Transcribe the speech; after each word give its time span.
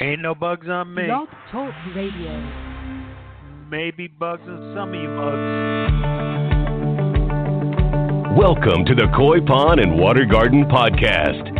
Ain't 0.00 0.22
no 0.22 0.32
bugs 0.32 0.68
on 0.68 0.94
me. 0.94 1.06
Blog 1.06 1.26
Talk 1.50 1.74
Radio. 1.96 2.30
Maybe 3.68 4.06
bugs 4.06 4.46
on 4.46 4.72
some 4.72 4.94
of 4.94 5.00
you 5.02 5.08
mugs. 5.08 5.90
Welcome 8.38 8.84
to 8.86 8.94
the 8.94 9.10
Koi 9.16 9.40
Pond 9.40 9.80
and 9.80 9.98
Water 9.98 10.24
Garden 10.24 10.66
Podcast, 10.66 11.50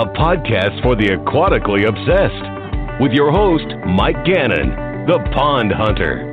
a 0.00 0.06
podcast 0.16 0.80
for 0.82 0.96
the 0.96 1.12
aquatically 1.12 1.84
obsessed, 1.84 3.02
with 3.02 3.12
your 3.12 3.30
host, 3.30 3.68
Mike 3.92 4.24
Gannon, 4.24 5.04
the 5.04 5.18
Pond 5.34 5.72
Hunter. 5.76 6.24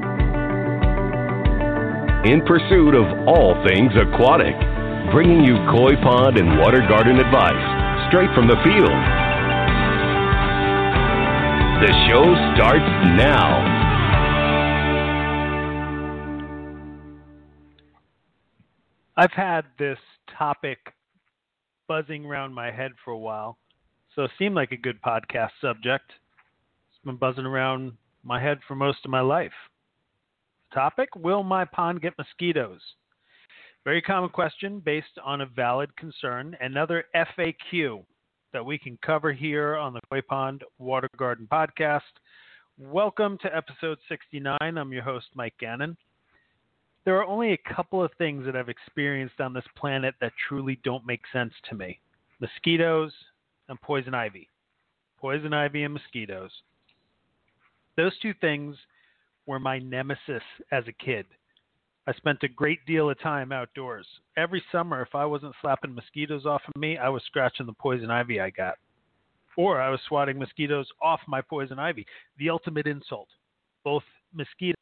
In 2.24 2.40
pursuit 2.48 2.96
of 2.96 3.04
all 3.28 3.62
things 3.68 3.92
aquatic, 3.92 4.56
bringing 5.12 5.44
you 5.44 5.60
koi 5.68 6.00
pond 6.00 6.38
and 6.38 6.58
water 6.60 6.80
garden 6.88 7.20
advice 7.20 8.08
straight 8.08 8.32
from 8.34 8.48
the 8.48 8.56
field. 8.64 9.29
The 11.80 11.93
show 12.09 12.23
starts 12.55 12.84
now. 13.16 13.80
I've 19.16 19.31
had 19.31 19.62
this 19.77 19.98
topic 20.38 20.77
buzzing 21.88 22.26
around 22.26 22.54
my 22.54 22.70
head 22.70 22.91
for 23.05 23.12
a 23.12 23.18
while, 23.18 23.57
so 24.13 24.23
it 24.23 24.31
seemed 24.38 24.55
like 24.55 24.73
a 24.73 24.77
good 24.77 25.02
podcast 25.02 25.52
subject. 25.62 26.12
It's 26.90 27.05
been 27.05 27.16
buzzing 27.16 27.45
around 27.45 27.93
my 28.23 28.41
head 28.41 28.59
for 28.68 28.76
most 28.76 29.05
of 29.05 29.12
my 29.12 29.21
life. 29.21 29.54
Topic 30.73 31.16
Will 31.16 31.43
my 31.43 31.63
pond 31.63 32.02
get 32.02 32.18
mosquitoes? 32.18 32.82
Very 33.85 34.02
common 34.02 34.32
question 34.32 34.82
based 34.82 35.18
on 35.23 35.40
a 35.40 35.46
valid 35.46 35.96
concern. 35.96 36.57
Another 36.59 37.05
FAQ 37.16 38.04
that 38.52 38.66
we 38.66 38.77
can 38.77 38.98
cover 39.05 39.31
here 39.31 39.76
on 39.76 39.94
the 39.94 40.02
Koi 40.09 40.21
Pond 40.21 40.63
Water 40.80 41.09
Garden 41.17 41.48
Podcast. 41.52 42.02
Welcome 42.80 43.38
to 43.44 43.55
episode 43.55 43.99
69. 44.07 44.57
I'm 44.62 44.91
your 44.91 45.04
host, 45.04 45.27
Mike 45.35 45.54
Gannon. 45.60 45.96
There 47.05 47.18
are 47.18 47.26
only 47.26 47.54
a 47.54 47.74
couple 47.76 48.04
of 48.04 48.12
things 48.18 48.46
that 48.46 48.55
I've 48.55 48.70
experienced 48.70 49.40
on 49.40 49.54
this 49.54 49.65
planet 49.76 50.15
that 50.21 50.32
truly 50.48 50.79
don't 50.84 51.05
make 51.05 51.21
sense 51.32 51.54
to 51.70 51.76
me 51.76 51.99
mosquitoes 52.40 53.12
and 53.68 53.79
poison 53.82 54.13
ivy. 54.13 54.48
Poison 55.20 55.54
ivy 55.54 55.84
and 55.84 55.93
mosquitoes. 55.93 56.52
Those 57.98 58.18
two 58.21 58.34
things 58.40 58.77
were 59.46 59.59
my 59.59 59.77
nemesis 59.79 60.43
as 60.71 60.85
a 60.87 61.04
kid. 61.04 61.26
I 62.10 62.13
spent 62.13 62.41
a 62.41 62.48
great 62.48 62.84
deal 62.88 63.12
of 63.12 63.20
time 63.20 63.52
outdoors. 63.52 64.07
Every 64.35 64.63
summer, 64.72 65.03
if 65.03 65.13
I 65.13 65.25
wasn't 65.25 65.53
slapping 65.62 65.94
mosquitoes 65.94 66.44
off 66.44 66.63
of 66.68 66.75
me, 66.81 66.97
I 66.97 67.07
was 67.07 67.22
scratching 67.28 67.68
the 67.68 67.74
poison 67.74 68.09
ivy 68.09 68.41
I 68.41 68.50
got. 68.50 68.79
Or 69.56 69.79
I 69.79 69.91
was 69.91 70.00
swatting 70.07 70.40
mosquitoes 70.40 70.88
off 71.03 71.19
my 71.28 71.40
poison 71.40 71.78
ivy. 71.78 72.07
The 72.40 72.50
ultimate 72.50 72.88
insult. 72.88 73.28
Both 73.84 74.02
mosquito 74.34 74.74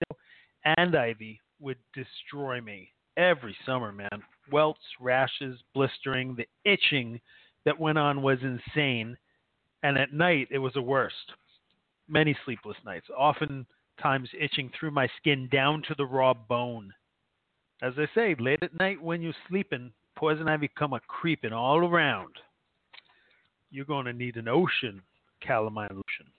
and 0.78 0.96
ivy 0.96 1.42
would 1.60 1.76
destroy 1.94 2.62
me 2.62 2.94
every 3.18 3.58
summer, 3.66 3.92
man. 3.92 4.24
Welts, 4.50 4.80
rashes, 5.02 5.60
blistering, 5.74 6.34
the 6.34 6.48
itching 6.64 7.20
that 7.66 7.78
went 7.78 7.98
on 7.98 8.22
was 8.22 8.38
insane. 8.42 9.18
And 9.84 9.98
at 9.98 10.14
night, 10.14 10.48
it 10.50 10.60
was 10.60 10.76
the 10.76 10.82
worst. 10.82 11.34
Many 12.08 12.38
sleepless 12.46 12.78
nights, 12.86 13.08
oftentimes 13.10 14.30
itching 14.40 14.72
through 14.80 14.92
my 14.92 15.10
skin 15.18 15.50
down 15.52 15.84
to 15.90 15.96
the 15.98 16.06
raw 16.06 16.34
bone. 16.34 16.94
As 17.82 17.94
I 17.98 18.08
say, 18.16 18.36
late 18.40 18.64
at 18.64 18.78
night 18.80 19.02
when 19.02 19.22
you're 19.22 19.34
sleeping, 19.48 19.92
poison 20.16 20.48
ivy 20.48 20.70
come 20.78 20.94
a 20.94 21.00
creeping 21.02 21.54
all 21.54 21.80
around. 21.80 22.34
You're 23.70 23.86
going 23.86 24.06
to 24.06 24.14
need 24.14 24.36
an 24.38 24.48
ocean 24.48 25.02
calamine 25.42 25.90
lotion. 25.92 26.32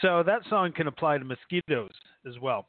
So 0.00 0.22
that 0.22 0.42
song 0.48 0.72
can 0.72 0.86
apply 0.86 1.18
to 1.18 1.24
mosquitoes 1.24 1.92
as 2.26 2.38
well. 2.40 2.66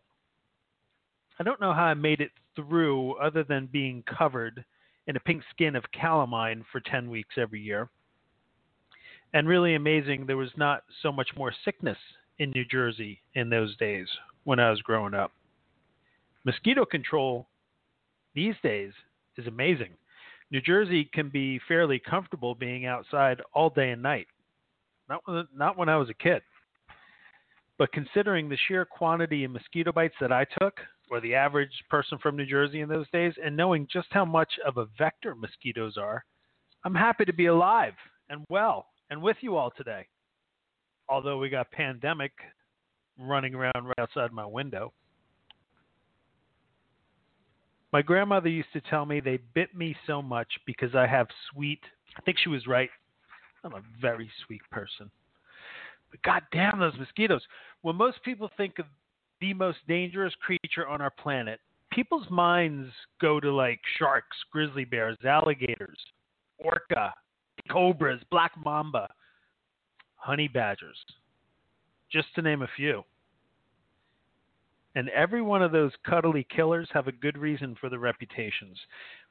I 1.40 1.44
don't 1.44 1.62
know 1.62 1.74
how 1.74 1.86
I 1.86 1.94
made 1.94 2.20
it 2.20 2.32
through 2.56 3.14
other 3.16 3.44
than 3.44 3.70
being 3.72 4.04
covered 4.04 4.66
in 5.08 5.16
a 5.16 5.22
pink 5.22 5.44
skin 5.50 5.76
of 5.76 5.84
calamine 5.94 6.66
for 6.72 6.82
10 6.82 7.10
weeks 7.10 7.36
every 7.38 7.62
year. 7.62 7.90
And 9.34 9.48
really 9.48 9.76
amazing, 9.76 10.26
there 10.26 10.38
was 10.38 10.52
not 10.58 10.84
so 11.02 11.12
much 11.12 11.30
more 11.38 11.54
sickness 11.64 11.98
in 12.40 12.52
New 12.52 12.66
Jersey 12.66 13.22
in 13.34 13.50
those 13.50 13.78
days 13.78 14.08
when 14.44 14.60
I 14.60 14.70
was 14.70 14.82
growing 14.82 15.14
up. 15.14 15.32
Mosquito 16.46 16.86
control 16.86 17.48
these 18.34 18.56
days 18.64 18.92
is 19.38 19.48
amazing. 19.48 19.92
New 20.52 20.62
Jersey 20.62 21.10
can 21.14 21.30
be 21.30 21.60
fairly 21.68 22.00
comfortable 22.00 22.56
being 22.56 22.86
outside 22.86 23.42
all 23.54 23.70
day 23.70 23.92
and 23.92 24.02
night. 24.02 24.28
Not 25.08 25.22
when, 25.26 25.48
not 25.56 25.78
when 25.78 25.90
I 25.90 25.98
was 25.98 26.10
a 26.10 26.14
kid. 26.14 26.42
But 27.78 27.94
considering 27.94 28.50
the 28.50 28.58
sheer 28.68 28.86
quantity 28.86 29.44
of 29.44 29.52
mosquito 29.52 29.92
bites 29.92 30.16
that 30.20 30.32
I 30.32 30.46
took, 30.60 30.80
or 31.10 31.20
the 31.20 31.36
average 31.36 31.84
person 31.90 32.18
from 32.20 32.38
New 32.38 32.46
Jersey 32.46 32.82
in 32.82 32.90
those 32.90 33.10
days, 33.12 33.34
and 33.44 33.56
knowing 33.56 33.88
just 33.92 34.08
how 34.12 34.24
much 34.24 34.52
of 34.66 34.78
a 34.78 34.88
vector 34.98 35.36
mosquitoes 35.36 35.98
are, 35.98 36.24
I'm 36.86 36.96
happy 36.96 37.26
to 37.26 37.34
be 37.34 37.48
alive 37.48 37.94
and 38.30 38.46
well 38.50 38.88
and 39.10 39.22
with 39.22 39.38
you 39.42 39.58
all 39.58 39.72
today. 39.76 40.08
Although 41.10 41.38
we 41.38 41.50
got 41.50 41.72
pandemic 41.72 42.32
running 43.18 43.54
around 43.54 43.86
right 43.86 44.00
outside 44.00 44.32
my 44.32 44.46
window. 44.46 44.94
My 47.92 48.02
grandmother 48.02 48.50
used 48.50 48.72
to 48.74 48.82
tell 48.82 49.06
me 49.06 49.20
they 49.20 49.40
bit 49.54 49.76
me 49.76 49.96
so 50.08 50.22
much 50.22 50.48
because 50.66 50.96
I 50.96 51.08
have 51.08 51.28
sweet. 51.52 51.82
I 52.18 52.22
think 52.22 52.38
she 52.42 52.50
was 52.50 52.66
right. 52.68 52.90
I'm 53.64 53.74
a 53.74 53.82
very 54.00 54.30
sweet 54.46 54.62
person. 54.72 55.12
But 56.10 56.22
goddamn 56.24 56.80
those 56.80 56.98
mosquitoes. 56.98 57.42
When 57.82 57.96
most 57.96 58.24
people 58.24 58.50
think 58.58 58.80
of 58.80 58.86
the 59.40 59.54
most 59.54 59.80
dangerous 59.88 60.34
creature 60.42 60.88
on 60.88 61.02
our 61.02 61.10
planet, 61.10 61.60
people's 61.92 62.30
minds 62.30 62.92
go 63.20 63.40
to 63.40 63.52
like 63.52 63.80
sharks, 63.98 64.38
grizzly 64.52 64.86
bears, 64.86 65.18
alligators, 65.26 65.98
orca, 66.58 67.14
cobras, 67.70 68.22
black 68.30 68.52
mamba, 68.64 69.10
honey 70.16 70.48
badgers, 70.48 70.98
just 72.12 72.34
to 72.36 72.42
name 72.42 72.62
a 72.62 72.68
few. 72.76 73.04
And 74.96 75.10
every 75.10 75.42
one 75.42 75.62
of 75.62 75.72
those 75.72 75.92
cuddly 76.06 76.46
killers 76.54 76.90
have 76.92 77.08
a 77.08 77.14
good 77.14 77.38
reason 77.38 77.76
for 77.80 77.90
the 77.90 78.00
reputations. 78.00 78.78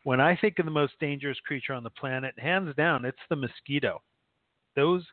When 0.04 0.20
I 0.20 0.36
think 0.36 0.58
of 0.58 0.64
the 0.64 0.70
most 0.70 0.94
dangerous 1.00 1.38
creature 1.46 1.74
on 1.74 1.82
the 1.82 1.90
planet, 1.90 2.34
hands 2.38 2.74
down, 2.76 3.04
it's 3.04 3.18
the 3.28 3.36
mosquito. 3.36 4.00
Those 4.74 5.04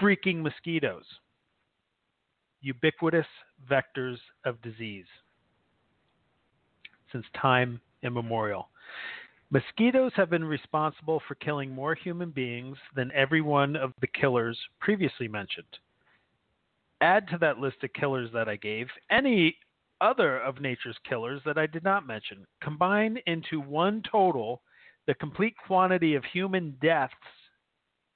freaking 0.00 0.42
mosquitoes. 0.42 1.04
Ubiquitous 2.62 3.26
vectors 3.70 4.16
of 4.44 4.60
disease 4.62 5.06
since 7.12 7.24
time 7.40 7.80
immemorial. 8.02 8.68
Mosquitoes 9.50 10.10
have 10.16 10.30
been 10.30 10.44
responsible 10.44 11.22
for 11.28 11.36
killing 11.36 11.70
more 11.70 11.94
human 11.94 12.30
beings 12.30 12.76
than 12.96 13.12
every 13.12 13.40
one 13.40 13.76
of 13.76 13.92
the 14.00 14.06
killers 14.08 14.58
previously 14.80 15.28
mentioned 15.28 15.78
add 17.04 17.28
to 17.28 17.38
that 17.38 17.58
list 17.58 17.76
of 17.84 17.92
killers 17.92 18.30
that 18.32 18.48
I 18.48 18.56
gave 18.56 18.88
any 19.10 19.56
other 20.00 20.38
of 20.38 20.60
nature's 20.60 20.96
killers 21.06 21.42
that 21.44 21.58
I 21.58 21.66
did 21.66 21.84
not 21.84 22.06
mention. 22.06 22.46
Combine 22.62 23.18
into 23.26 23.60
one 23.60 24.02
total 24.10 24.62
the 25.06 25.14
complete 25.14 25.54
quantity 25.66 26.14
of 26.14 26.24
human 26.24 26.76
deaths 26.80 27.12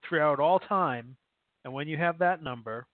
throughout 0.08 0.40
all 0.40 0.58
time. 0.58 1.16
And 1.64 1.74
when 1.74 1.86
you 1.86 1.98
have 1.98 2.18
that 2.18 2.42
number, 2.42 2.86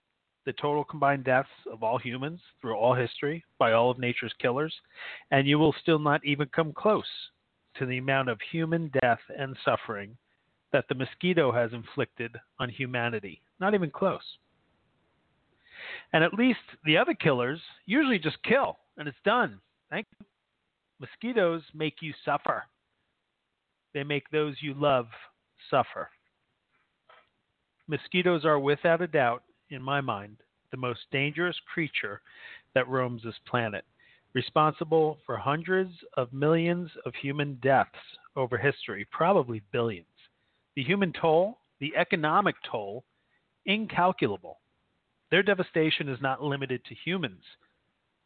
the 0.46 0.52
total 0.54 0.82
combined 0.82 1.24
deaths 1.24 1.48
of 1.72 1.84
all 1.84 1.98
humans 1.98 2.40
through 2.60 2.74
all 2.74 2.94
history 2.94 3.44
by 3.58 3.72
all 3.72 3.90
of 3.90 3.98
nature's 4.00 4.34
killers, 4.40 4.74
and 5.30 5.46
you 5.46 5.60
will 5.60 5.74
still 5.80 6.00
not 6.00 6.24
even 6.24 6.48
come 6.48 6.72
close 6.72 7.04
to 7.76 7.86
the 7.86 7.98
amount 7.98 8.28
of 8.28 8.38
human 8.50 8.90
death 9.00 9.20
and 9.38 9.56
suffering 9.64 10.16
that 10.72 10.86
the 10.88 10.94
mosquito 10.94 11.52
has 11.52 11.72
inflicted 11.72 12.34
on 12.58 12.68
humanity. 12.68 13.40
Not 13.60 13.74
even 13.74 13.90
close. 13.90 14.24
And 16.12 16.22
at 16.24 16.34
least 16.34 16.60
the 16.84 16.96
other 16.96 17.14
killers 17.14 17.60
usually 17.86 18.18
just 18.18 18.42
kill 18.42 18.78
and 18.96 19.08
it's 19.08 19.16
done. 19.24 19.60
Thank 19.90 20.06
you. 20.18 20.26
Mosquitoes 21.00 21.62
make 21.74 21.96
you 22.00 22.12
suffer. 22.24 22.64
They 23.92 24.04
make 24.04 24.28
those 24.30 24.56
you 24.60 24.74
love 24.74 25.06
suffer. 25.70 26.08
Mosquitoes 27.86 28.44
are 28.44 28.58
without 28.58 29.02
a 29.02 29.06
doubt, 29.06 29.42
in 29.70 29.82
my 29.82 30.00
mind, 30.00 30.38
the 30.70 30.76
most 30.76 31.00
dangerous 31.12 31.56
creature 31.72 32.20
that 32.74 32.88
roams 32.88 33.22
this 33.22 33.34
planet, 33.46 33.84
responsible 34.32 35.18
for 35.26 35.36
hundreds 35.36 35.92
of 36.16 36.32
millions 36.32 36.90
of 37.04 37.14
human 37.14 37.58
deaths 37.62 37.90
over 38.36 38.56
history, 38.56 39.06
probably 39.10 39.62
billions. 39.72 40.06
The 40.76 40.82
human 40.82 41.12
toll, 41.12 41.58
the 41.80 41.92
economic 41.96 42.56
toll, 42.68 43.04
incalculable. 43.66 44.58
Their 45.34 45.42
devastation 45.42 46.08
is 46.08 46.20
not 46.20 46.44
limited 46.44 46.84
to 46.84 46.94
humans. 46.94 47.42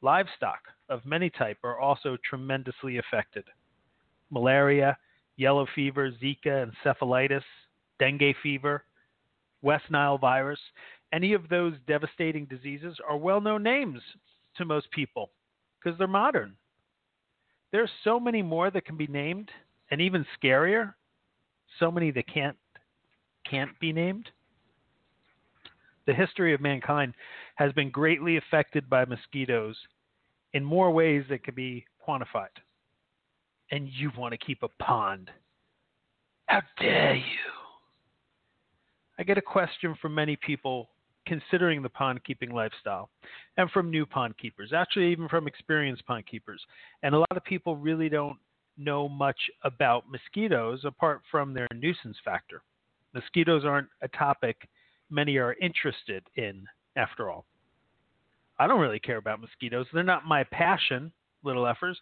Livestock 0.03 0.59
of 0.91 1.07
many 1.07 1.31
type 1.31 1.57
are 1.65 1.81
also 1.81 2.19
tremendously 2.23 2.99
affected. 2.99 3.45
Malaria, 4.29 4.95
yellow 5.39 5.67
fever, 5.75 6.11
Zika, 6.23 6.71
encephalitis, 6.71 7.45
dengue 7.99 8.35
fever, 8.43 8.85
West 9.63 9.85
Nile 9.89 10.19
virus, 10.19 10.61
any 11.11 11.33
of 11.33 11.49
those 11.49 11.73
devastating 11.87 12.45
diseases 12.45 12.99
are 13.09 13.17
well 13.17 13.41
known 13.41 13.63
names 13.63 14.03
to 14.59 14.67
most 14.67 14.91
people 14.91 15.31
because 15.83 15.97
they're 15.97 16.07
modern. 16.07 16.57
There's 17.73 17.91
so 18.05 18.21
many 18.21 18.43
more 18.43 18.71
that 18.71 18.85
can 18.85 18.99
be 18.99 19.07
named, 19.07 19.51
and 19.91 20.03
even 20.03 20.27
scarier, 20.39 20.93
so 21.79 21.91
many 21.91 22.11
that 22.11 22.27
can't 22.27 22.59
can't 23.49 23.81
be 23.81 23.95
named. 23.95 24.29
The 26.09 26.15
history 26.15 26.55
of 26.55 26.63
mankind 26.63 27.13
has 27.57 27.71
been 27.75 27.91
greatly 27.91 28.39
affected 28.39 28.89
by 28.89 29.05
mosquitoes 29.05 29.77
in 30.55 30.65
more 30.65 30.91
ways 30.91 31.25
that 31.29 31.45
can 31.45 31.55
be 31.55 31.85
quantified. 32.09 32.57
And 33.71 33.87
you 33.93 34.11
want 34.17 34.33
to 34.33 34.39
keep 34.39 34.63
a 34.63 34.69
pond. 34.83 35.31
How 36.47 36.63
dare 36.81 37.15
you? 37.15 37.23
I 39.19 39.23
get 39.23 39.37
a 39.37 39.43
question 39.43 39.95
from 40.01 40.15
many 40.15 40.35
people 40.37 40.89
considering 41.27 41.83
the 41.83 41.91
pond 41.91 42.25
keeping 42.25 42.53
lifestyle 42.53 43.11
and 43.59 43.71
from 43.71 43.91
new 43.91 44.07
pond 44.07 44.39
keepers, 44.39 44.73
actually, 44.75 45.13
even 45.13 45.29
from 45.29 45.47
experienced 45.47 46.07
pond 46.07 46.25
keepers. 46.27 46.63
And 47.03 47.15
a 47.15 47.19
lot 47.19 47.37
of 47.37 47.45
people 47.45 47.77
really 47.77 48.09
don't 48.09 48.39
know 48.79 49.11
much 49.11 49.39
about 49.63 50.11
mosquitoes 50.11 50.87
apart 50.87 51.21
from 51.31 51.53
their 51.53 51.69
nuisance 51.75 52.17
factor. 52.25 52.63
Mosquitoes 53.13 53.67
aren't 53.67 53.89
a 54.01 54.09
topic 54.09 54.67
many 55.11 55.37
are 55.37 55.57
interested 55.61 56.23
in, 56.37 56.67
after 56.97 57.31
all. 57.31 57.45
I 58.59 58.67
don't 58.67 58.81
really 58.81 58.99
care 58.99 59.19
about 59.19 59.41
mosquitoes. 59.41 59.87
They're 59.93 60.03
not 60.03 60.27
my 60.27 60.45
passion, 60.45 61.13
little 61.45 61.65
effers, 61.65 61.95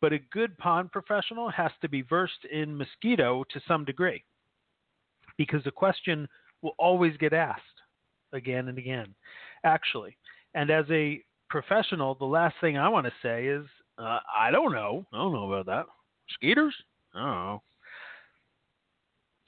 but 0.00 0.12
a 0.12 0.18
good 0.32 0.56
pond 0.58 0.92
professional 0.92 1.50
has 1.50 1.72
to 1.80 1.88
be 1.88 2.02
versed 2.02 2.44
in 2.50 2.76
mosquito 2.76 3.44
to 3.52 3.60
some 3.66 3.84
degree 3.84 4.22
because 5.36 5.64
the 5.64 5.70
question 5.70 6.28
will 6.62 6.74
always 6.78 7.16
get 7.16 7.32
asked 7.32 7.60
again 8.32 8.68
and 8.68 8.78
again, 8.78 9.14
actually. 9.64 10.16
And 10.54 10.70
as 10.70 10.84
a 10.90 11.22
professional, 11.50 12.14
the 12.14 12.24
last 12.24 12.54
thing 12.60 12.78
I 12.78 12.88
want 12.88 13.06
to 13.06 13.12
say 13.22 13.46
is, 13.46 13.66
uh, 13.98 14.18
I 14.36 14.50
don't 14.50 14.72
know. 14.72 15.04
I 15.12 15.18
don't 15.18 15.32
know 15.32 15.52
about 15.52 15.66
that. 15.66 15.86
Mosquitoes? 16.28 16.74
I 17.14 17.18
don't 17.20 17.28
know. 17.28 17.62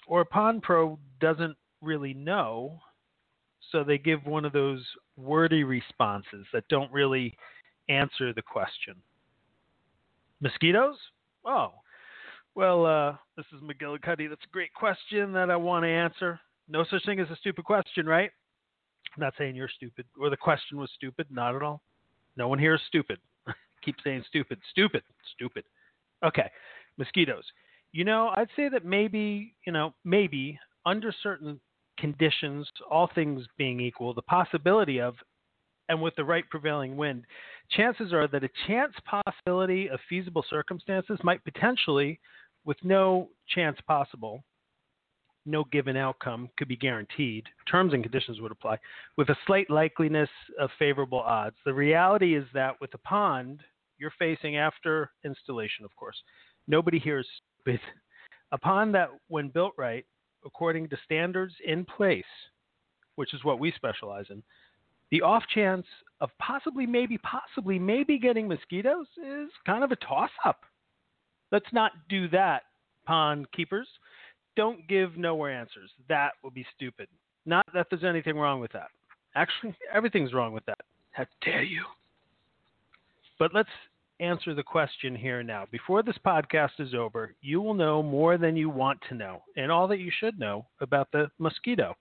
Or 0.07 0.21
a 0.21 0.27
Pond 0.27 0.63
Pro 0.63 0.99
doesn't 1.21 1.57
really 1.81 2.15
know, 2.15 2.81
so 3.73 3.85
they 3.85 3.99
give 3.99 4.25
one 4.25 4.45
of 4.45 4.53
those 4.53 4.85
wordy 5.17 5.65
responses 5.65 6.47
that 6.53 6.69
don't 6.69 6.93
really 6.93 7.37
answer 7.89 8.33
the 8.33 8.43
question. 8.43 8.95
Mosquitoes? 10.41 10.97
Oh, 11.45 11.73
well, 12.55 12.87
uh, 12.87 13.17
this 13.37 13.47
is 13.55 13.61
McGillicuddy. 13.63 14.29
That's 14.29 14.45
a 14.45 14.53
great 14.53 14.73
question 14.75 15.33
that 15.33 15.51
I 15.51 15.57
want 15.57 15.85
to 15.85 15.89
answer. 15.89 16.41
No 16.69 16.85
such 16.91 17.05
thing 17.05 17.21
as 17.21 17.31
a 17.31 17.37
stupid 17.37 17.65
question, 17.65 18.07
right? 18.07 18.31
I'm 19.15 19.21
not 19.21 19.35
saying 19.39 19.55
you're 19.55 19.69
stupid 19.69 20.05
or 20.19 20.31
the 20.31 20.37
question 20.37 20.79
was 20.79 20.91
stupid. 20.95 21.27
Not 21.31 21.55
at 21.55 21.63
all. 21.63 21.81
No 22.37 22.49
one 22.49 22.59
here 22.59 22.75
is 22.75 22.81
stupid. 22.89 23.19
Keep 23.85 23.97
saying 24.03 24.25
stupid, 24.29 24.59
stupid, 24.71 25.03
stupid. 25.35 25.65
Okay, 26.25 26.51
mosquitoes. 26.99 27.45
You 27.93 28.05
know, 28.05 28.33
I'd 28.37 28.49
say 28.57 28.69
that 28.69 28.85
maybe, 28.85 29.55
you 29.67 29.73
know, 29.73 29.95
maybe 30.05 30.59
under 30.85 31.15
certain 31.23 31.61
conditions, 31.99 32.69
all 32.91 33.09
things 33.15 33.45
being 33.57 33.81
equal, 33.81 34.15
the 34.15 34.23
possibility 34.23 35.01
of, 35.01 35.15
and 35.89 36.01
with 36.01 36.15
the 36.17 36.25
right 36.25 36.45
prevailing 36.51 36.97
wind, 36.97 37.25
chances 37.71 38.13
are 38.13 38.27
that 38.29 38.45
a 38.45 38.51
chance 38.67 38.93
possibility 39.05 39.89
of 39.89 40.01
feasible 40.09 40.45
circumstances 40.49 41.19
might 41.23 41.45
potentially, 41.45 42.19
with 42.65 42.77
no 42.83 43.29
chance 43.49 43.79
possible, 43.87 44.43
no 45.47 45.65
given 45.71 45.97
outcome 45.97 46.49
could 46.59 46.69
be 46.69 46.77
guaranteed. 46.77 47.45
Terms 47.71 47.95
and 47.95 48.03
conditions 48.03 48.41
would 48.41 48.53
apply 48.53 48.79
with 49.17 49.29
a 49.29 49.37
slight 49.47 49.69
likeliness 49.71 50.29
of 50.59 50.71
favorable 50.79 51.21
odds. 51.21 51.57
The 51.65 51.73
reality 51.73 52.37
is 52.37 52.45
that 52.53 52.81
with 52.81 52.93
a 52.95 52.99
pond, 52.99 53.61
you're 53.99 54.13
facing 54.19 54.57
after 54.57 55.11
installation, 55.25 55.85
of 55.85 55.95
course. 55.97 56.21
Nobody 56.67 56.99
here 56.99 57.21
is 57.21 57.27
stupid. 57.61 57.81
A 58.53 58.59
pond 58.59 58.95
that, 58.95 59.09
when 59.29 59.49
built 59.49 59.73
right, 59.79 60.05
according 60.47 60.89
to 60.89 60.97
standards 61.05 61.55
in 61.65 61.85
place, 61.85 62.25
which 63.17 63.35
is 63.35 63.45
what 63.45 63.59
we 63.59 63.73
specialize 63.73 64.27
in, 64.31 64.43
the 65.11 65.23
off 65.23 65.45
chance 65.53 65.87
of 66.21 66.31
possibly, 66.39 66.87
maybe, 66.87 67.19
possibly, 67.19 67.79
maybe 67.79 68.19
getting 68.19 68.49
mosquitoes 68.49 69.07
is 69.19 69.51
kind 69.67 69.85
of 69.85 69.93
a 69.93 69.97
toss 69.97 70.31
up. 70.45 70.61
Let's 71.53 71.73
not 71.73 71.93
do 72.09 72.29
that, 72.31 72.63
pond 73.07 73.47
keepers 73.53 73.87
don't 74.57 74.89
give 74.89 75.17
nowhere 75.17 75.53
answers. 75.53 75.91
That 76.09 76.33
would 76.43 76.55
be 76.55 76.67
stupid. 76.75 77.07
Not 77.45 77.67
that 77.75 77.87
there's 77.91 78.05
anything 78.05 78.37
wrong 78.37 78.61
with 78.61 78.73
that. 78.73 78.89
Actually, 79.37 79.77
everything's 79.93 80.33
wrong 80.33 80.53
with 80.53 80.65
that. 80.65 80.81
How 81.13 81.27
dare 81.43 81.63
you? 81.63 81.85
But 83.39 83.55
let's 83.55 83.69
answer 84.21 84.55
the 84.55 84.63
question 84.63 85.15
here 85.15 85.43
now. 85.43 85.67
Before 85.71 86.03
this 86.03 86.19
podcast 86.25 86.79
is 86.79 86.95
over, 86.95 87.35
you 87.41 87.61
will 87.61 87.75
know 87.75 88.03
more 88.03 88.39
than 88.39 88.57
you 88.57 88.71
want 88.71 89.01
to 89.09 89.15
know 89.15 89.43
and 89.57 89.71
all 89.71 89.89
that 89.89 90.01
you 90.01 90.11
should 90.21 90.39
know 90.39 90.67
about 90.81 91.09
the 91.13 91.31
mosquito. 91.39 91.95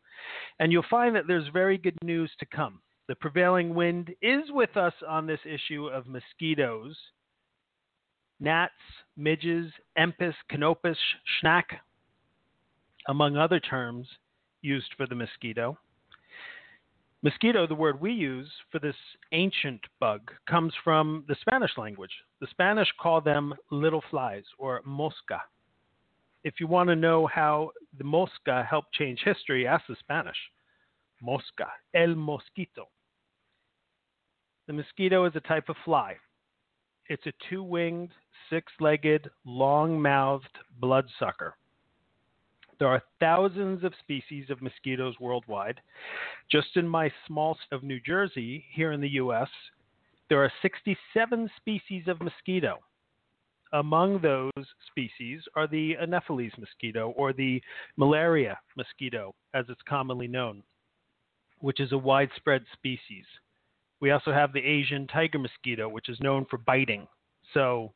And 0.60 0.72
you'll 0.72 0.86
find 0.90 1.16
that 1.16 1.28
there's 1.28 1.48
very 1.52 1.78
good 1.78 1.98
news 2.04 2.32
to 2.40 2.46
come. 2.46 2.82
The 3.08 3.16
prevailing 3.16 3.76
wind 3.76 4.14
is 4.22 4.44
with 4.50 4.76
us 4.78 4.94
on 5.08 5.28
this 5.28 5.40
issue 5.46 5.88
of 5.88 6.08
mosquitoes. 6.08 6.98
Gnats, 8.40 8.72
midges, 9.16 9.72
Empis, 9.98 10.34
Canopus, 10.50 10.98
Schnack, 11.44 11.66
among 13.08 13.38
other 13.38 13.60
terms 13.60 14.08
used 14.62 14.92
for 14.98 15.06
the 15.06 15.16
mosquito. 15.16 15.78
Mosquito, 17.26 17.66
the 17.66 17.74
word 17.74 18.00
we 18.00 18.12
use 18.12 18.52
for 18.72 18.78
this 18.78 18.96
ancient 19.32 19.82
bug, 20.00 20.30
comes 20.48 20.72
from 20.84 21.26
the 21.28 21.36
Spanish 21.42 21.72
language. 21.76 22.12
The 22.40 22.46
Spanish 22.52 22.88
call 23.02 23.20
them 23.20 23.56
little 23.72 24.04
flies 24.12 24.44
or 24.60 24.84
mosca. 24.86 25.42
If 26.44 26.60
you 26.60 26.68
want 26.68 26.90
to 26.90 26.96
know 26.96 27.26
how 27.26 27.72
the 27.98 28.04
mosca 28.04 28.64
helped 28.70 28.94
change 28.94 29.22
history, 29.26 29.66
ask 29.66 29.88
the 29.90 29.96
Spanish. 30.00 30.38
Mosca, 31.20 31.66
el 31.96 32.14
mosquito. 32.14 32.90
The 34.68 34.74
mosquito 34.74 35.26
is 35.26 35.36
a 35.36 35.40
type 35.40 35.68
of 35.68 35.78
fly. 35.84 36.18
It's 37.08 37.26
a 37.26 37.34
two 37.50 37.64
winged, 37.64 38.12
six 38.52 38.72
legged, 38.80 39.32
long 39.46 40.00
mouthed 40.00 40.60
bloodsucker. 40.80 41.58
There 42.80 42.88
are 42.88 43.04
thousands 43.20 43.84
of 43.84 43.94
species 44.00 44.50
of 44.50 44.62
mosquitoes 44.62 45.16
worldwide. 45.20 45.80
Just 46.52 46.76
in 46.76 46.88
my 46.88 47.12
small 47.26 47.56
state 47.56 47.76
of 47.76 47.84
New 47.84 48.00
Jersey, 48.00 48.66
here 48.74 48.92
in 48.92 49.02
the 49.02 49.10
U.S., 49.12 49.50
there 50.30 50.44
are 50.44 50.52
67 50.62 51.50
species 51.58 52.08
of 52.08 52.22
mosquito. 52.22 52.80
Among 53.74 54.20
those 54.22 54.52
species 54.88 55.42
are 55.56 55.68
the 55.68 55.96
Anopheles 55.98 56.52
mosquito 56.58 57.14
or 57.18 57.34
the 57.34 57.62
malaria 57.98 58.58
mosquito, 58.76 59.36
as 59.54 59.66
it's 59.70 59.82
commonly 59.88 60.28
known, 60.28 60.64
which 61.60 61.80
is 61.80 61.92
a 61.92 61.98
widespread 61.98 62.64
species. 62.74 63.26
We 64.02 64.12
also 64.12 64.32
have 64.32 64.54
the 64.54 64.66
Asian 64.66 65.08
tiger 65.08 65.40
mosquito, 65.40 65.88
which 65.88 66.10
is 66.10 66.20
known 66.20 66.46
for 66.50 66.58
biting. 66.58 67.08
So 67.54 67.94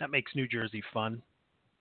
that 0.00 0.10
makes 0.10 0.34
New 0.34 0.46
Jersey 0.46 0.82
fun. 0.92 1.22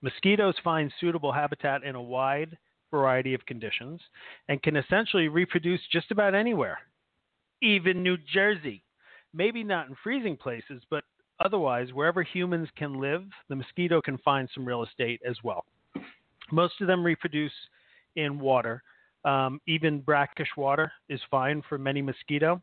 Mosquitoes 0.03 0.55
find 0.61 0.91
suitable 0.99 1.31
habitat 1.31 1.83
in 1.83 1.95
a 1.95 2.01
wide 2.01 2.57
variety 2.91 3.33
of 3.33 3.45
conditions 3.45 4.01
and 4.49 4.61
can 4.61 4.75
essentially 4.75 5.29
reproduce 5.29 5.79
just 5.91 6.11
about 6.11 6.35
anywhere, 6.35 6.77
even 7.61 8.03
New 8.03 8.17
Jersey. 8.31 8.83
Maybe 9.33 9.63
not 9.63 9.87
in 9.87 9.95
freezing 10.03 10.35
places, 10.35 10.83
but 10.91 11.05
otherwise, 11.43 11.93
wherever 11.93 12.21
humans 12.21 12.67
can 12.77 12.99
live, 12.99 13.23
the 13.47 13.55
mosquito 13.55 14.01
can 14.01 14.17
find 14.19 14.49
some 14.53 14.65
real 14.65 14.83
estate 14.83 15.21
as 15.27 15.37
well. 15.41 15.65
Most 16.51 16.81
of 16.81 16.87
them 16.87 17.03
reproduce 17.03 17.53
in 18.17 18.39
water. 18.39 18.83
Um, 19.23 19.61
even 19.67 20.01
brackish 20.01 20.49
water 20.57 20.91
is 21.07 21.21
fine 21.31 21.63
for 21.69 21.77
many 21.77 22.01
mosquito, 22.01 22.61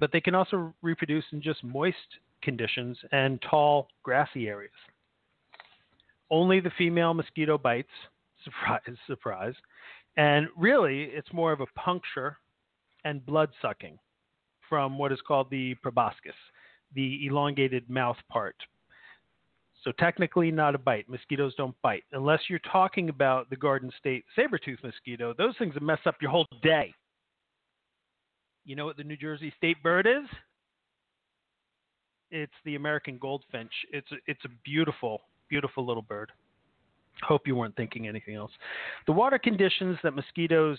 but 0.00 0.10
they 0.12 0.20
can 0.20 0.34
also 0.34 0.74
reproduce 0.82 1.24
in 1.30 1.40
just 1.40 1.62
moist 1.62 1.96
conditions 2.42 2.98
and 3.12 3.40
tall, 3.48 3.86
grassy 4.02 4.48
areas. 4.48 4.72
Only 6.30 6.60
the 6.60 6.72
female 6.76 7.14
mosquito 7.14 7.58
bites. 7.58 7.88
Surprise, 8.44 8.96
surprise. 9.06 9.54
And 10.16 10.46
really, 10.56 11.04
it's 11.04 11.32
more 11.32 11.52
of 11.52 11.60
a 11.60 11.66
puncture 11.74 12.38
and 13.04 13.24
blood 13.26 13.50
sucking 13.60 13.98
from 14.68 14.96
what 14.96 15.12
is 15.12 15.18
called 15.26 15.50
the 15.50 15.74
proboscis, 15.82 16.34
the 16.94 17.26
elongated 17.26 17.90
mouth 17.90 18.16
part. 18.30 18.54
So 19.84 19.92
technically 19.92 20.50
not 20.50 20.74
a 20.74 20.78
bite. 20.78 21.08
Mosquitoes 21.08 21.54
don't 21.56 21.74
bite. 21.82 22.04
Unless 22.12 22.40
you're 22.48 22.60
talking 22.60 23.08
about 23.08 23.48
the 23.48 23.56
Garden 23.56 23.90
State 23.98 24.24
saber-tooth 24.34 24.80
mosquito, 24.82 25.34
those 25.36 25.56
things 25.58 25.74
mess 25.80 26.00
up 26.04 26.16
your 26.20 26.30
whole 26.30 26.46
day. 26.62 26.92
You 28.64 28.76
know 28.76 28.84
what 28.84 28.96
the 28.96 29.04
New 29.04 29.16
Jersey 29.16 29.52
state 29.56 29.82
bird 29.82 30.06
is? 30.06 30.28
It's 32.30 32.52
the 32.64 32.74
American 32.74 33.18
goldfinch. 33.18 33.72
It's 33.92 34.10
a, 34.12 34.16
it's 34.26 34.44
a 34.44 34.50
beautiful 34.64 35.22
Beautiful 35.48 35.86
little 35.86 36.02
bird. 36.02 36.30
Hope 37.22 37.46
you 37.46 37.56
weren't 37.56 37.76
thinking 37.76 38.06
anything 38.06 38.36
else. 38.36 38.52
The 39.06 39.12
water 39.12 39.38
conditions 39.38 39.98
that 40.02 40.14
mosquitoes 40.14 40.78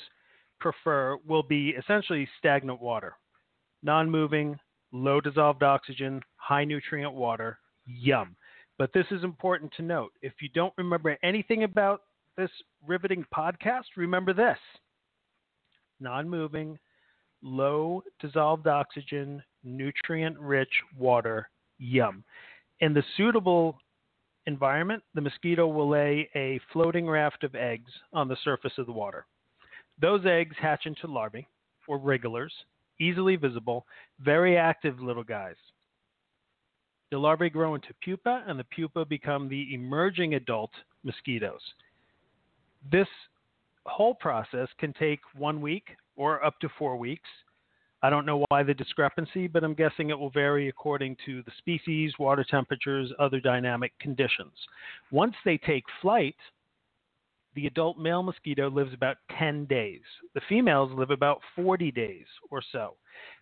prefer 0.59 1.17
will 1.27 1.43
be 1.43 1.69
essentially 1.69 2.27
stagnant 2.38 2.81
water, 2.81 3.13
non 3.83 4.09
moving, 4.09 4.57
low 4.91 5.21
dissolved 5.21 5.63
oxygen, 5.63 6.21
high 6.38 6.63
nutrient 6.63 7.13
water. 7.13 7.59
Yum. 7.85 8.35
But 8.77 8.93
this 8.93 9.05
is 9.11 9.23
important 9.23 9.73
to 9.75 9.83
note. 9.83 10.13
If 10.21 10.33
you 10.41 10.49
don't 10.53 10.73
remember 10.77 11.17
anything 11.23 11.63
about 11.63 12.03
this 12.38 12.51
riveting 12.88 13.25
podcast, 13.35 13.83
remember 13.97 14.33
this 14.33 14.57
non 15.99 16.29
moving, 16.29 16.79
low 17.41 18.03
dissolved 18.19 18.67
oxygen, 18.67 19.43
nutrient 19.63 20.39
rich 20.39 20.71
water. 20.97 21.49
Yum. 21.77 22.23
And 22.81 22.95
the 22.95 23.03
suitable 23.17 23.77
environment, 24.46 25.03
the 25.13 25.22
mosquito 25.22 25.67
will 25.67 25.89
lay 25.89 26.29
a 26.36 26.60
floating 26.72 27.08
raft 27.08 27.43
of 27.43 27.55
eggs 27.55 27.91
on 28.13 28.27
the 28.27 28.38
surface 28.43 28.74
of 28.77 28.86
the 28.86 28.91
water. 28.91 29.25
Those 30.01 30.25
eggs 30.25 30.55
hatch 30.60 30.86
into 30.86 31.08
larvae, 31.08 31.48
or 31.88 31.98
wrigglers, 31.98 32.53
easily 33.00 33.36
visible, 33.36 33.86
very 34.19 34.58
active 34.58 35.00
little 35.00 35.24
guys. 35.24 35.55
The 37.12 37.17
larvae 37.17 37.50
grow 37.50 37.75
into 37.75 37.93
pupa, 38.03 38.43
and 38.48 38.60
the 38.60 38.65
pupa 38.65 39.05
become 39.05 39.50
the 39.50 39.74
emerging 39.74 40.36
adult 40.36 40.72
mosquitoes. 41.03 41.62
This 42.91 43.08
whole 43.86 44.13
process 44.13 44.67
can 44.77 44.93
take 44.93 45.19
one 45.36 45.62
week 45.62 45.88
or 46.15 46.43
up 46.46 46.60
to 46.60 46.69
four 46.77 46.96
weeks. 46.98 47.27
I 48.01 48.09
don't 48.09 48.25
know 48.25 48.45
why 48.47 48.63
the 48.63 48.73
discrepancy, 48.73 49.47
but 49.47 49.63
I'm 49.63 49.73
guessing 49.73 50.09
it 50.09 50.17
will 50.17 50.29
vary 50.29 50.69
according 50.69 51.17
to 51.25 51.43
the 51.43 51.51
species, 51.57 52.13
water 52.17 52.45
temperatures, 52.49 53.11
other 53.19 53.41
dynamic 53.41 53.91
conditions. 53.99 54.53
Once 55.11 55.35
they 55.43 55.57
take 55.57 55.83
flight, 56.01 56.35
the 57.55 57.67
adult 57.67 57.97
male 57.97 58.23
mosquito 58.23 58.69
lives 58.69 58.93
about 58.93 59.17
10 59.37 59.65
days. 59.65 60.01
The 60.33 60.41
females 60.47 60.91
live 60.93 61.11
about 61.11 61.41
40 61.55 61.91
days 61.91 62.25
or 62.49 62.61
so. 62.71 62.95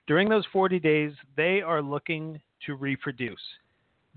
During 0.08 0.28
those 0.28 0.46
40 0.52 0.80
days, 0.80 1.12
they 1.36 1.62
are 1.62 1.82
looking 1.82 2.42
to 2.66 2.76
reproduce. 2.76 3.42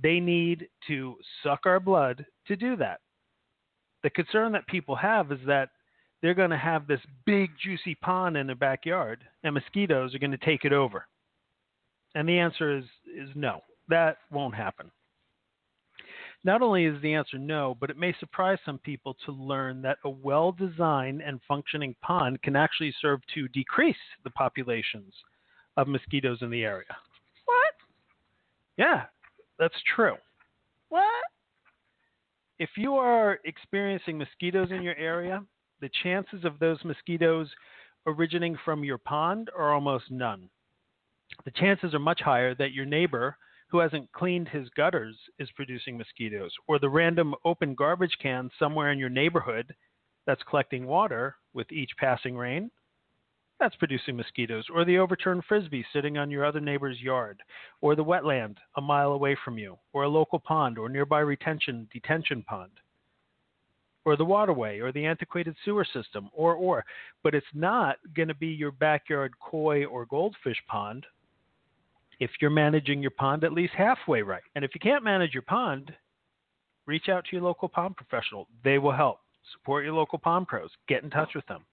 They 0.02 0.20
need 0.20 0.68
to 0.86 1.16
suck 1.42 1.66
our 1.66 1.80
blood 1.80 2.24
to 2.46 2.56
do 2.56 2.76
that. 2.76 3.00
The 4.02 4.10
concern 4.10 4.52
that 4.52 4.66
people 4.68 4.96
have 4.96 5.32
is 5.32 5.40
that 5.46 5.70
they're 6.22 6.34
going 6.34 6.50
to 6.50 6.58
have 6.58 6.86
this 6.86 7.00
big, 7.24 7.50
juicy 7.62 7.94
pond 7.94 8.36
in 8.36 8.46
their 8.46 8.56
backyard, 8.56 9.24
and 9.42 9.54
mosquitoes 9.54 10.14
are 10.14 10.18
going 10.18 10.30
to 10.30 10.38
take 10.38 10.64
it 10.64 10.72
over. 10.72 11.06
And 12.14 12.28
the 12.28 12.38
answer 12.38 12.76
is, 12.76 12.84
is 13.06 13.30
no, 13.34 13.60
that 13.88 14.18
won't 14.30 14.54
happen. 14.54 14.90
Not 16.42 16.62
only 16.62 16.86
is 16.86 17.00
the 17.02 17.12
answer 17.12 17.38
no, 17.38 17.76
but 17.78 17.90
it 17.90 17.98
may 17.98 18.14
surprise 18.18 18.58
some 18.64 18.78
people 18.78 19.14
to 19.26 19.32
learn 19.32 19.82
that 19.82 19.98
a 20.04 20.10
well 20.10 20.52
designed 20.52 21.20
and 21.20 21.40
functioning 21.46 21.94
pond 22.00 22.40
can 22.42 22.56
actually 22.56 22.94
serve 23.00 23.20
to 23.34 23.46
decrease 23.48 23.96
the 24.24 24.30
populations 24.30 25.12
of 25.76 25.86
mosquitoes 25.86 26.38
in 26.40 26.50
the 26.50 26.64
area. 26.64 26.96
What? 27.44 27.74
Yeah, 28.78 29.04
that's 29.58 29.74
true. 29.94 30.16
What? 30.88 31.04
If 32.58 32.70
you 32.76 32.94
are 32.94 33.38
experiencing 33.44 34.16
mosquitoes 34.16 34.70
in 34.70 34.82
your 34.82 34.96
area, 34.96 35.44
the 35.80 35.90
chances 36.02 36.44
of 36.44 36.58
those 36.58 36.84
mosquitoes 36.84 37.48
originating 38.06 38.56
from 38.64 38.84
your 38.84 38.98
pond 38.98 39.50
are 39.56 39.72
almost 39.72 40.10
none. 40.10 40.48
The 41.44 41.50
chances 41.52 41.94
are 41.94 41.98
much 41.98 42.20
higher 42.20 42.54
that 42.56 42.72
your 42.72 42.86
neighbor 42.86 43.36
who 43.68 43.78
hasn't 43.78 44.10
cleaned 44.12 44.48
his 44.48 44.68
gutters 44.70 45.16
is 45.38 45.48
producing 45.52 45.96
mosquitoes, 45.96 46.52
or 46.66 46.78
the 46.78 46.88
random 46.88 47.34
open 47.44 47.74
garbage 47.74 48.16
can 48.20 48.50
somewhere 48.58 48.90
in 48.90 48.98
your 48.98 49.08
neighborhood 49.08 49.74
that's 50.26 50.42
collecting 50.42 50.86
water 50.86 51.36
with 51.54 51.70
each 51.70 51.90
passing 51.98 52.36
rain, 52.36 52.70
that's 53.60 53.76
producing 53.76 54.16
mosquitoes, 54.16 54.64
or 54.74 54.84
the 54.84 54.98
overturned 54.98 55.44
frisbee 55.44 55.84
sitting 55.92 56.18
on 56.18 56.30
your 56.30 56.44
other 56.44 56.60
neighbor's 56.60 57.00
yard, 57.00 57.40
or 57.80 57.94
the 57.94 58.04
wetland 58.04 58.56
a 58.76 58.80
mile 58.80 59.12
away 59.12 59.36
from 59.44 59.56
you, 59.56 59.78
or 59.92 60.02
a 60.02 60.08
local 60.08 60.40
pond 60.40 60.78
or 60.78 60.88
nearby 60.88 61.20
retention 61.20 61.88
detention 61.92 62.42
pond. 62.42 62.72
Or 64.06 64.16
the 64.16 64.24
waterway, 64.24 64.80
or 64.80 64.92
the 64.92 65.04
antiquated 65.04 65.54
sewer 65.64 65.84
system, 65.84 66.30
or, 66.32 66.54
or. 66.54 66.84
But 67.22 67.34
it's 67.34 67.46
not 67.52 67.98
going 68.16 68.28
to 68.28 68.34
be 68.34 68.48
your 68.48 68.72
backyard 68.72 69.32
koi 69.40 69.84
or 69.84 70.06
goldfish 70.06 70.56
pond 70.66 71.04
if 72.18 72.30
you're 72.40 72.50
managing 72.50 73.02
your 73.02 73.10
pond 73.10 73.44
at 73.44 73.52
least 73.52 73.72
halfway 73.74 74.22
right. 74.22 74.42
And 74.54 74.64
if 74.64 74.70
you 74.74 74.80
can't 74.80 75.02
manage 75.02 75.34
your 75.34 75.42
pond, 75.42 75.92
reach 76.86 77.08
out 77.08 77.24
to 77.24 77.30
your 77.32 77.42
local 77.42 77.68
pond 77.68 77.96
professional. 77.96 78.46
They 78.62 78.78
will 78.78 78.92
help. 78.92 79.20
Support 79.52 79.84
your 79.84 79.94
local 79.94 80.18
pond 80.18 80.46
pros. 80.46 80.70
Get 80.86 81.02
in 81.02 81.10
touch 81.10 81.30
with 81.34 81.46
them. 81.46 81.64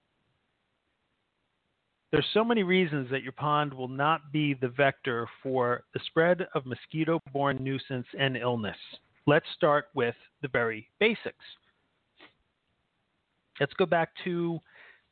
There's 2.11 2.25
so 2.33 2.43
many 2.45 2.63
reasons 2.63 3.11
that 3.11 3.23
your 3.23 3.33
pond 3.33 3.73
will 3.73 3.89
not 3.89 4.31
be 4.31 4.53
the 4.53 4.69
vector 4.69 5.27
for 5.43 5.83
the 5.93 5.99
spread 6.07 6.47
of 6.55 6.65
mosquito 6.65 7.21
borne 7.33 7.57
nuisance 7.61 8.07
and 8.17 8.37
illness. 8.37 8.77
Let's 9.25 9.45
start 9.55 9.87
with 9.93 10.15
the 10.41 10.47
very 10.47 10.89
basics. 11.01 11.35
Let's 13.59 13.73
go 13.73 13.85
back 13.85 14.09
to 14.23 14.59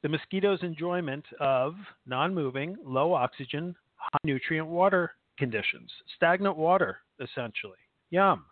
the 0.04 0.10
mosquito's 0.10 0.60
enjoyment 0.62 1.26
of 1.40 1.76
non 2.06 2.34
moving, 2.34 2.76
low 2.84 3.14
oxygen, 3.14 3.76
high 3.96 4.20
nutrient 4.24 4.68
water 4.68 5.14
conditions, 5.38 5.92
stagnant 6.16 6.56
water, 6.56 7.00
essentially. 7.20 7.78
Yum. 8.12 8.46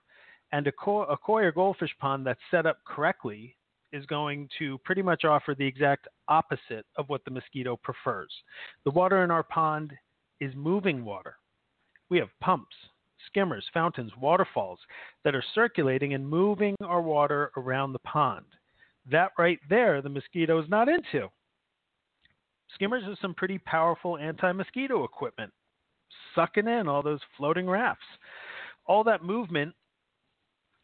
And 0.51 0.67
a, 0.67 0.71
koi, 0.71 1.03
a 1.03 1.17
koi 1.17 1.43
or 1.43 1.51
goldfish 1.51 1.91
pond 1.99 2.25
that's 2.25 2.39
set 2.51 2.65
up 2.65 2.77
correctly 2.85 3.55
is 3.91 4.05
going 4.07 4.49
to 4.59 4.79
pretty 4.79 5.01
much 5.01 5.23
offer 5.23 5.55
the 5.55 5.65
exact 5.65 6.07
opposite 6.27 6.85
of 6.97 7.07
what 7.09 7.23
the 7.25 7.31
mosquito 7.31 7.77
prefers. 7.77 8.31
The 8.85 8.91
water 8.91 9.23
in 9.23 9.31
our 9.31 9.43
pond 9.43 9.93
is 10.39 10.53
moving 10.55 11.05
water. 11.05 11.37
We 12.09 12.17
have 12.17 12.29
pumps, 12.41 12.75
skimmers, 13.27 13.65
fountains, 13.73 14.11
waterfalls 14.19 14.79
that 15.23 15.35
are 15.35 15.43
circulating 15.53 16.13
and 16.13 16.27
moving 16.27 16.75
our 16.81 17.01
water 17.01 17.51
around 17.57 17.93
the 17.93 17.99
pond. 17.99 18.45
That 19.09 19.31
right 19.37 19.59
there, 19.69 20.01
the 20.01 20.09
mosquito 20.09 20.61
is 20.61 20.69
not 20.69 20.87
into. 20.87 21.29
Skimmers 22.73 23.03
are 23.05 23.17
some 23.21 23.33
pretty 23.33 23.59
powerful 23.59 24.17
anti 24.17 24.51
mosquito 24.51 25.03
equipment 25.03 25.51
sucking 26.35 26.67
in 26.67 26.87
all 26.87 27.03
those 27.03 27.19
floating 27.37 27.67
rafts. 27.67 28.05
All 28.85 29.03
that 29.03 29.23
movement 29.23 29.73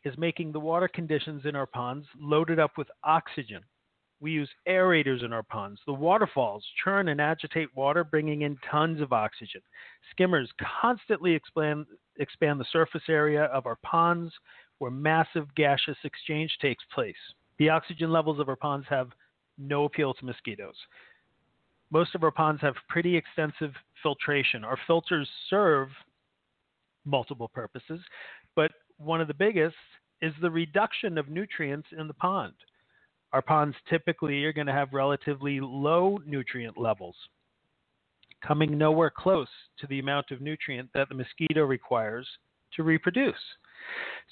is 0.05 0.17
making 0.17 0.51
the 0.51 0.59
water 0.59 0.87
conditions 0.87 1.43
in 1.45 1.55
our 1.55 1.65
ponds 1.65 2.05
loaded 2.19 2.59
up 2.59 2.77
with 2.77 2.87
oxygen. 3.03 3.61
We 4.21 4.31
use 4.31 4.49
aerators 4.67 5.23
in 5.23 5.31
our 5.31 5.43
ponds. 5.43 5.79
The 5.85 5.93
waterfalls 5.93 6.65
churn 6.83 7.07
and 7.07 7.21
agitate 7.21 7.69
water, 7.75 8.03
bringing 8.03 8.41
in 8.41 8.57
tons 8.69 9.01
of 9.01 9.13
oxygen. 9.13 9.61
Skimmers 10.11 10.51
constantly 10.81 11.33
expand, 11.33 11.85
expand 12.17 12.59
the 12.59 12.65
surface 12.71 13.03
area 13.07 13.45
of 13.45 13.65
our 13.65 13.77
ponds 13.77 14.33
where 14.79 14.91
massive 14.91 15.53
gaseous 15.55 15.97
exchange 16.03 16.57
takes 16.61 16.83
place. 16.93 17.15
The 17.59 17.69
oxygen 17.69 18.11
levels 18.11 18.39
of 18.39 18.49
our 18.49 18.55
ponds 18.55 18.87
have 18.89 19.09
no 19.57 19.83
appeal 19.83 20.13
to 20.13 20.25
mosquitoes. 20.25 20.75
Most 21.91 22.15
of 22.15 22.23
our 22.23 22.31
ponds 22.31 22.61
have 22.61 22.75
pretty 22.87 23.15
extensive 23.15 23.73
filtration. 24.01 24.63
Our 24.63 24.77
filters 24.87 25.27
serve 25.49 25.89
multiple 27.05 27.49
purposes, 27.49 27.99
but 28.55 28.71
one 28.97 29.21
of 29.21 29.27
the 29.27 29.33
biggest 29.33 29.75
is 30.21 30.33
the 30.41 30.51
reduction 30.51 31.17
of 31.17 31.29
nutrients 31.29 31.87
in 31.97 32.07
the 32.07 32.13
pond. 32.13 32.53
Our 33.33 33.41
ponds 33.41 33.75
typically 33.89 34.43
are 34.45 34.53
going 34.53 34.67
to 34.67 34.73
have 34.73 34.93
relatively 34.93 35.59
low 35.59 36.19
nutrient 36.25 36.77
levels, 36.77 37.15
coming 38.45 38.77
nowhere 38.77 39.11
close 39.15 39.49
to 39.79 39.87
the 39.87 39.99
amount 39.99 40.31
of 40.31 40.41
nutrient 40.41 40.89
that 40.93 41.09
the 41.09 41.15
mosquito 41.15 41.63
requires 41.63 42.27
to 42.75 42.83
reproduce. 42.83 43.35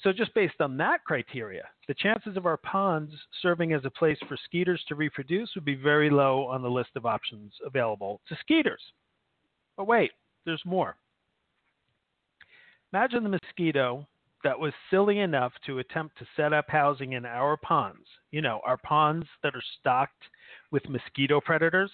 So, 0.02 0.12
just 0.12 0.34
based 0.34 0.60
on 0.60 0.76
that 0.76 1.04
criteria, 1.04 1.64
the 1.88 1.94
chances 1.94 2.36
of 2.36 2.46
our 2.46 2.56
ponds 2.58 3.12
serving 3.42 3.72
as 3.72 3.84
a 3.84 3.90
place 3.90 4.18
for 4.28 4.36
skeeters 4.44 4.84
to 4.88 4.94
reproduce 4.94 5.50
would 5.54 5.64
be 5.64 5.74
very 5.74 6.10
low 6.10 6.46
on 6.46 6.62
the 6.62 6.70
list 6.70 6.90
of 6.94 7.06
options 7.06 7.52
available 7.64 8.20
to 8.28 8.36
skeeters. 8.40 8.82
But 9.76 9.86
wait, 9.86 10.12
there's 10.44 10.62
more. 10.64 10.96
Imagine 12.92 13.22
the 13.22 13.28
mosquito 13.28 14.06
that 14.44 14.58
was 14.58 14.72
silly 14.90 15.18
enough 15.18 15.52
to 15.66 15.80
attempt 15.80 16.16
to 16.18 16.26
set 16.36 16.52
up 16.52 16.66
housing 16.68 17.12
in 17.12 17.26
our 17.26 17.56
ponds. 17.56 18.06
You 18.30 18.40
know, 18.40 18.60
our 18.64 18.76
ponds 18.78 19.26
that 19.42 19.54
are 19.54 19.62
stocked 19.80 20.22
with 20.70 20.88
mosquito 20.88 21.40
predators. 21.40 21.90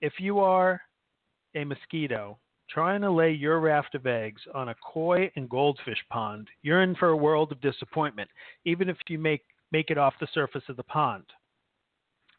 If 0.00 0.14
you 0.18 0.40
are 0.40 0.80
a 1.54 1.64
mosquito 1.64 2.38
trying 2.72 3.00
to 3.00 3.10
lay 3.10 3.32
your 3.32 3.60
raft 3.60 3.94
of 3.94 4.06
eggs 4.06 4.42
on 4.54 4.68
a 4.68 4.74
koi 4.76 5.30
and 5.36 5.48
goldfish 5.48 6.04
pond, 6.08 6.48
you're 6.62 6.82
in 6.82 6.94
for 6.94 7.08
a 7.08 7.16
world 7.16 7.52
of 7.52 7.60
disappointment, 7.60 8.30
even 8.64 8.88
if 8.88 8.96
you 9.08 9.18
make, 9.18 9.42
make 9.72 9.90
it 9.90 9.98
off 9.98 10.14
the 10.20 10.28
surface 10.32 10.62
of 10.68 10.76
the 10.76 10.82
pond. 10.84 11.24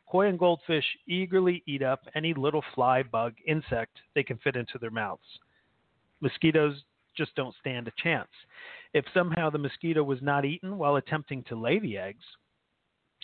Koi 0.09 0.27
and 0.27 0.39
goldfish 0.39 0.85
eagerly 1.07 1.63
eat 1.67 1.81
up 1.81 2.01
any 2.15 2.33
little 2.33 2.63
fly, 2.75 3.03
bug, 3.03 3.33
insect 3.47 3.97
they 4.13 4.23
can 4.23 4.37
fit 4.37 4.55
into 4.55 4.77
their 4.79 4.91
mouths. 4.91 5.39
Mosquitoes 6.21 6.83
just 7.15 7.35
don't 7.35 7.55
stand 7.59 7.87
a 7.87 8.01
chance. 8.01 8.29
If 8.93 9.05
somehow 9.13 9.49
the 9.49 9.57
mosquito 9.57 10.03
was 10.03 10.21
not 10.21 10.45
eaten 10.45 10.77
while 10.77 10.97
attempting 10.97 11.43
to 11.43 11.55
lay 11.55 11.79
the 11.79 11.97
eggs, 11.97 12.25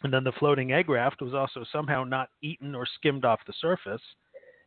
And 0.04 0.14
then 0.14 0.24
the 0.24 0.32
floating 0.34 0.72
egg 0.72 0.90
raft 0.90 1.22
was 1.22 1.34
also 1.34 1.66
somehow 1.72 2.04
not 2.04 2.30
eaten 2.42 2.76
or 2.76 2.86
skimmed 2.86 3.26
off 3.26 3.40
the 3.48 3.54
surface. 3.60 4.02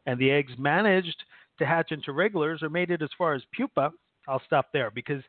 And 0.07 0.19
the 0.19 0.31
eggs 0.31 0.53
managed 0.59 1.23
to 1.61 1.67
hatch 1.67 1.93
into 1.93 2.13
wrigglers 2.13 2.63
or 2.63 2.69
made 2.69 2.91
it 2.91 3.03
as 3.03 3.11
far 3.17 3.35
as 3.35 3.43
pupa. 3.57 3.93
I'll 4.27 4.43
stop 4.45 4.67
there 4.73 4.91
because 4.91 5.23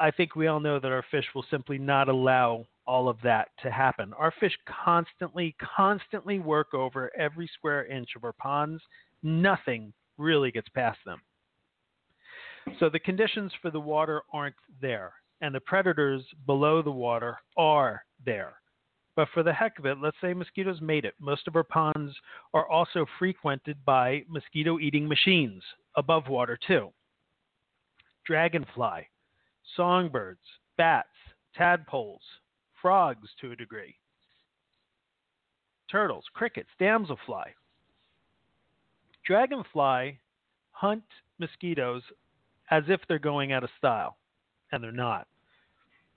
I 0.00 0.10
think 0.10 0.34
we 0.34 0.46
all 0.46 0.60
know 0.60 0.80
that 0.80 0.92
our 0.92 1.04
fish 1.10 1.26
will 1.34 1.44
simply 1.50 1.76
not 1.76 2.08
allow 2.08 2.64
all 2.86 3.08
of 3.08 3.18
that 3.22 3.48
to 3.62 3.70
happen. 3.70 4.12
Our 4.14 4.32
fish 4.40 4.56
constantly, 4.84 5.54
constantly 5.76 6.38
work 6.38 6.72
over 6.72 7.10
every 7.18 7.50
square 7.54 7.86
inch 7.86 8.10
of 8.16 8.24
our 8.24 8.32
ponds. 8.32 8.82
Nothing 9.22 9.92
really 10.18 10.50
gets 10.50 10.68
past 10.70 10.98
them. 11.04 11.20
So 12.78 12.88
the 12.88 12.98
conditions 12.98 13.52
for 13.60 13.70
the 13.70 13.80
water 13.80 14.22
aren't 14.32 14.56
there, 14.80 15.12
and 15.40 15.54
the 15.54 15.60
predators 15.60 16.22
below 16.46 16.82
the 16.82 16.90
water 16.90 17.38
are 17.56 18.04
there. 18.24 18.54
But 19.16 19.28
for 19.32 19.42
the 19.42 19.52
heck 19.52 19.78
of 19.78 19.86
it, 19.86 19.96
let's 20.00 20.16
say 20.20 20.34
mosquitoes 20.34 20.80
made 20.82 21.06
it. 21.06 21.14
Most 21.18 21.48
of 21.48 21.56
our 21.56 21.64
ponds 21.64 22.14
are 22.52 22.68
also 22.68 23.06
frequented 23.18 23.82
by 23.86 24.22
mosquito 24.28 24.78
eating 24.78 25.08
machines 25.08 25.62
above 25.96 26.28
water, 26.28 26.58
too. 26.66 26.92
Dragonfly, 28.26 29.08
songbirds, 29.74 30.40
bats, 30.76 31.08
tadpoles, 31.56 32.20
frogs 32.82 33.28
to 33.40 33.52
a 33.52 33.56
degree, 33.56 33.96
turtles, 35.90 36.24
crickets, 36.34 36.68
damselfly. 36.78 37.44
Dragonfly 39.26 40.18
hunt 40.72 41.04
mosquitoes 41.38 42.02
as 42.70 42.84
if 42.88 43.00
they're 43.08 43.18
going 43.18 43.52
out 43.52 43.64
of 43.64 43.70
style, 43.78 44.18
and 44.72 44.84
they're 44.84 44.92
not. 44.92 45.26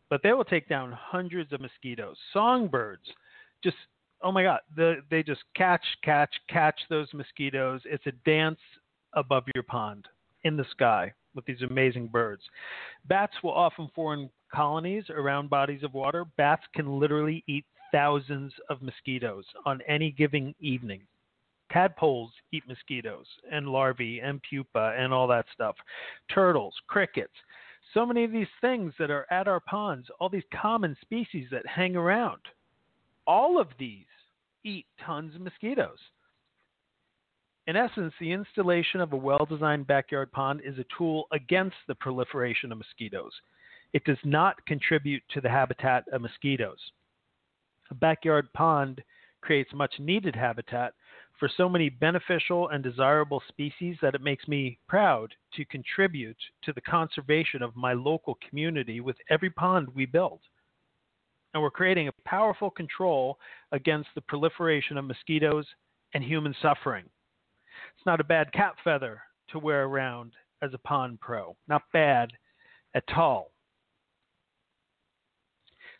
But 0.10 0.22
they 0.24 0.34
will 0.34 0.46
take 0.46 0.68
down 0.68 0.92
hundreds 0.92 1.54
of 1.54 1.62
mosquitoes. 1.62 2.18
Songbirds 2.34 3.04
just 3.64 3.78
oh 4.22 4.32
my 4.32 4.44
god, 4.44 4.60
the, 4.76 4.98
they 5.10 5.24
just 5.24 5.42
catch, 5.56 5.84
catch, 6.04 6.34
catch 6.50 6.80
those 6.90 7.08
mosquitoes. 7.14 7.82
It's 7.86 8.06
a 8.06 8.12
dance 8.26 8.60
above 9.14 9.44
your 9.54 9.64
pond 9.64 10.08
in 10.44 10.58
the 10.58 10.66
sky 10.72 11.14
with 11.36 11.46
these 11.46 11.62
amazing 11.70 12.08
birds. 12.08 12.42
Bats 13.08 13.34
will 13.44 13.54
often 13.54 13.90
form 13.96 14.30
colonies 14.54 15.06
around 15.10 15.50
bodies 15.50 15.84
of 15.84 15.94
water. 15.94 16.26
Bats 16.38 16.64
can 16.74 17.00
literally 17.00 17.44
eat 17.48 17.66
thousands 17.92 18.52
of 18.70 18.82
mosquitoes 18.82 19.46
on 19.66 19.82
any 19.88 20.12
given 20.12 20.54
evening. 20.60 21.02
Tadpoles 21.72 22.32
eat 22.52 22.64
mosquitoes 22.68 23.28
and 23.52 23.68
larvae 23.68 24.20
and 24.20 24.42
pupa 24.50 24.96
and 24.98 25.14
all 25.14 25.28
that 25.28 25.46
stuff. 25.54 25.76
Turtles, 26.34 26.74
crickets, 26.88 27.34
so 27.94 28.06
many 28.06 28.24
of 28.24 28.32
these 28.32 28.48
things 28.62 28.94
that 29.00 29.10
are 29.10 29.26
at 29.32 29.48
our 29.48 29.60
ponds, 29.60 30.08
all 30.20 30.30
these 30.30 30.44
common 30.62 30.96
species 31.02 31.48
that 31.52 31.66
hang 31.66 31.96
around, 31.96 32.42
all 33.26 33.60
of 33.60 33.68
these 33.80 34.06
eat 34.64 34.86
tons 35.06 35.36
of 35.36 35.42
mosquitoes. 35.42 35.98
In 37.68 37.76
essence, 37.76 38.14
the 38.20 38.32
installation 38.32 39.00
of 39.00 39.14
a 39.14 39.18
well 39.18 39.46
designed 39.48 39.88
backyard 39.88 40.32
pond 40.32 40.62
is 40.64 40.78
a 40.80 40.86
tool 40.98 41.28
against 41.32 41.76
the 41.88 41.96
proliferation 41.96 42.72
of 42.72 42.80
mosquitoes. 42.80 43.32
It 43.94 44.04
does 44.06 44.18
not 44.24 44.66
contribute 44.66 45.24
to 45.34 45.42
the 45.42 45.50
habitat 45.50 46.06
of 46.12 46.22
mosquitoes. 46.22 46.80
A 47.92 47.96
backyard 47.96 48.52
pond 48.54 49.04
creates 49.42 49.74
much 49.74 49.94
needed 50.00 50.36
habitat 50.36 50.94
for 51.40 51.50
so 51.56 51.70
many 51.70 51.90
beneficial 51.90 52.68
and 52.70 52.84
desirable 52.84 53.42
species 53.48 53.96
that 54.02 54.14
it 54.14 54.22
makes 54.22 54.48
me 54.48 54.78
proud 54.88 55.34
to 55.54 55.66
contribute 55.66 56.38
to 56.64 56.74
the 56.74 56.82
conservation 56.82 57.64
of 57.64 57.76
my 57.76 57.94
local 57.94 58.38
community 58.48 59.00
with 59.00 59.16
every 59.30 59.50
pond 59.50 59.88
we 59.96 60.06
build. 60.06 60.42
And 61.54 61.64
we're 61.64 61.72
creating 61.72 62.10
a 62.10 62.30
powerful 62.30 62.70
control 62.70 63.40
against 63.72 64.10
the 64.14 64.22
proliferation 64.22 64.98
of 64.98 65.06
mosquitoes 65.06 65.66
and 66.14 66.24
human 66.24 66.54
suffering. 66.62 67.06
It's 67.96 68.06
not 68.06 68.20
a 68.20 68.26
bad 68.26 68.52
cap 68.52 68.76
feather 68.84 69.22
to 69.52 69.60
wear 69.60 69.86
around 69.86 70.34
as 70.62 70.72
a 70.74 70.78
pond 70.80 71.22
pro. 71.22 71.56
Not 71.68 71.84
bad 71.94 72.32
at 72.94 73.06
all. 73.16 73.52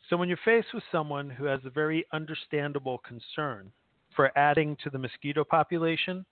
So 0.10 0.18
when 0.18 0.28
you're 0.28 0.40
faced 0.44 0.74
with 0.74 0.84
someone 0.92 1.30
who 1.30 1.46
has 1.46 1.62
a 1.64 1.70
very 1.70 2.06
understandable 2.12 3.00
concern 3.00 3.72
for 4.20 4.38
adding 4.38 4.76
to 4.84 4.90
the 4.90 4.98
mosquito 4.98 5.46
population, 5.46 6.26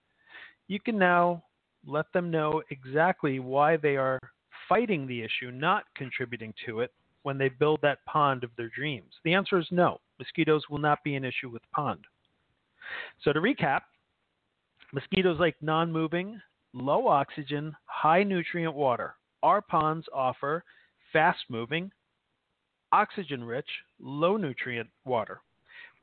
you 0.68 0.78
can 0.78 0.98
now 0.98 1.42
let 1.86 2.04
them 2.12 2.30
know 2.30 2.62
exactly 2.70 3.40
why 3.40 3.78
they 3.78 3.96
are 3.96 4.20
fighting 4.68 5.08
the 5.08 5.22
issue, 5.22 5.52
not 5.52 5.86
contributing 5.96 6.54
to 6.66 6.82
it 6.82 6.92
when 7.24 7.38
they 7.38 7.48
build 7.48 7.80
that 7.82 8.04
pond 8.04 8.44
of 8.44 8.50
their 8.58 8.68
dreams. 8.76 9.14
The 9.24 9.34
answer 9.34 9.58
is 9.58 9.68
no. 9.72 10.02
Mosquitoes 10.20 10.64
will 10.70 10.80
not 10.80 11.02
be 11.06 11.16
an 11.16 11.24
issue 11.24 11.48
with 11.50 11.62
pond. 11.72 12.04
So 13.24 13.32
to 13.32 13.40
recap, 13.40 13.84
Mosquitoes 14.92 15.40
like 15.40 15.56
non 15.62 15.90
moving, 15.90 16.42
low 16.74 17.08
oxygen, 17.08 17.74
high 17.86 18.24
nutrient 18.24 18.74
water. 18.74 19.16
Our 19.44 19.62
ponds 19.62 20.08
offer 20.14 20.62
fast 21.14 21.40
moving, 21.48 21.90
oxygen 22.92 23.46
rich, 23.46 23.70
low 23.98 24.36
nutrient 24.36 24.90
water. 25.06 25.40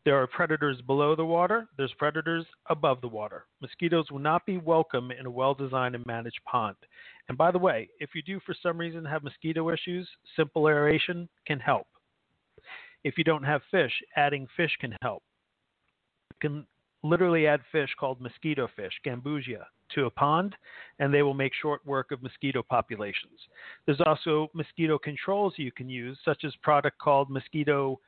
There 0.05 0.21
are 0.21 0.27
predators 0.27 0.83
below 0.83 1.17
the 1.17 1.25
water, 1.25 1.67
there's 1.79 1.95
predators 1.97 2.45
above 2.69 3.01
the 3.01 3.09
water. 3.09 3.47
Mosquitoes 3.63 4.11
will 4.11 4.19
not 4.19 4.45
be 4.45 4.59
welcome 4.59 5.11
in 5.11 5.25
a 5.25 5.31
well 5.31 5.55
designed 5.55 5.95
and 5.95 6.05
managed 6.05 6.41
pond. 6.45 6.77
And 7.29 7.39
by 7.39 7.51
the 7.51 7.59
way, 7.59 7.89
if 8.01 8.11
you 8.15 8.23
do 8.23 8.39
for 8.45 8.55
some 8.63 8.77
reason 8.77 9.03
have 9.07 9.25
mosquito 9.25 9.71
issues, 9.71 10.07
simple 10.37 10.69
aeration 10.69 11.27
can 11.47 11.59
help. 11.59 11.87
If 13.03 13.17
you 13.17 13.25
don't 13.25 13.45
have 13.45 13.63
fish, 13.71 13.93
adding 14.15 14.47
fish 14.57 14.77
can 14.79 14.95
help. 15.01 15.23
You 16.33 16.49
can 16.49 16.67
literally 17.03 17.47
add 17.47 17.61
fish 17.73 17.91
called 17.99 18.21
mosquito 18.21 18.69
fish, 18.77 18.93
gambusia, 19.07 19.65
to 19.95 20.05
a 20.05 20.11
pond, 20.11 20.55
and 20.99 21.13
they 21.13 21.23
will 21.23 21.35
make 21.35 21.53
short 21.55 21.85
work 21.87 22.11
of 22.11 22.23
mosquito 22.23 22.63
populations. 22.63 23.41
There's 23.87 24.01
also 24.05 24.51
mosquito 24.53 24.99
controls 24.99 25.55
you 25.57 25.73
can 25.73 25.89
use, 25.89 26.19
such 26.25 26.45
as 26.45 26.55
product 26.63 26.99
called 26.99 27.31
mosquito 27.31 28.01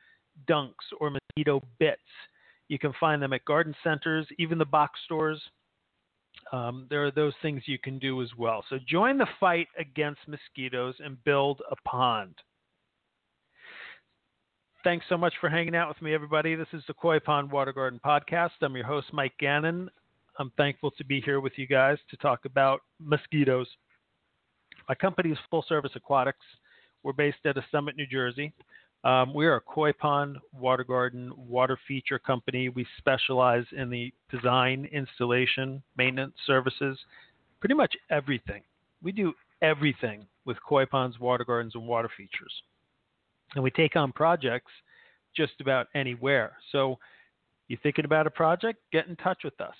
dunks 0.47 0.73
or 0.99 1.11
mosquito 1.37 1.61
bits. 1.79 2.01
You 2.67 2.79
can 2.79 2.93
find 2.99 3.21
them 3.21 3.33
at 3.33 3.45
garden 3.45 3.75
centers, 3.83 4.27
even 4.37 4.57
the 4.57 4.65
box 4.65 4.99
stores. 5.05 5.41
Um, 6.51 6.87
there 6.89 7.05
are 7.05 7.11
those 7.11 7.33
things 7.41 7.63
you 7.65 7.79
can 7.79 7.99
do 7.99 8.21
as 8.21 8.29
well. 8.37 8.63
So 8.69 8.77
join 8.87 9.17
the 9.17 9.27
fight 9.39 9.67
against 9.77 10.21
mosquitoes 10.27 10.95
and 11.03 11.21
build 11.23 11.61
a 11.71 11.75
pond. 11.87 12.35
Thanks 14.83 15.05
so 15.09 15.17
much 15.17 15.33
for 15.41 15.49
hanging 15.49 15.75
out 15.75 15.89
with 15.89 16.01
me, 16.01 16.13
everybody. 16.13 16.55
This 16.55 16.67
is 16.71 16.83
the 16.87 16.93
Koi 16.93 17.19
Pond 17.19 17.51
Water 17.51 17.73
Garden 17.73 17.99
Podcast. 18.05 18.51
I'm 18.61 18.75
your 18.75 18.85
host, 18.85 19.07
Mike 19.11 19.33
Gannon. 19.39 19.89
I'm 20.39 20.51
thankful 20.55 20.91
to 20.91 21.03
be 21.03 21.19
here 21.19 21.41
with 21.41 21.53
you 21.57 21.67
guys 21.67 21.97
to 22.09 22.17
talk 22.17 22.45
about 22.45 22.81
mosquitoes. 22.99 23.67
My 24.87 24.95
company 24.95 25.31
is 25.31 25.37
Full 25.49 25.65
Service 25.67 25.91
Aquatics. 25.95 26.45
We're 27.03 27.13
based 27.13 27.37
at 27.45 27.57
of 27.57 27.63
Summit, 27.71 27.97
New 27.97 28.05
Jersey. 28.05 28.53
Um, 29.03 29.33
we 29.33 29.45
are 29.45 29.55
a 29.57 29.61
koi 29.61 29.93
pond, 29.93 30.37
water 30.51 30.83
garden, 30.83 31.31
water 31.37 31.77
feature 31.87 32.19
company. 32.19 32.69
We 32.69 32.85
specialize 32.97 33.65
in 33.71 33.89
the 33.89 34.11
design, 34.31 34.89
installation, 34.91 35.81
maintenance 35.97 36.33
services, 36.45 36.97
pretty 37.59 37.75
much 37.75 37.95
everything. 38.09 38.63
We 39.01 39.11
do 39.11 39.33
everything 39.61 40.25
with 40.45 40.57
koi 40.67 40.85
ponds, 40.85 41.19
water 41.19 41.45
gardens, 41.45 41.75
and 41.75 41.87
water 41.87 42.09
features 42.17 42.51
and 43.55 43.63
we 43.63 43.71
take 43.71 43.95
on 43.95 44.11
projects 44.11 44.71
just 45.35 45.53
about 45.61 45.87
anywhere. 45.95 46.57
So, 46.71 46.97
you 47.67 47.77
thinking 47.83 48.05
about 48.05 48.27
a 48.27 48.31
project? 48.31 48.79
Get 48.91 49.07
in 49.07 49.15
touch 49.17 49.39
with 49.43 49.59
us. 49.59 49.75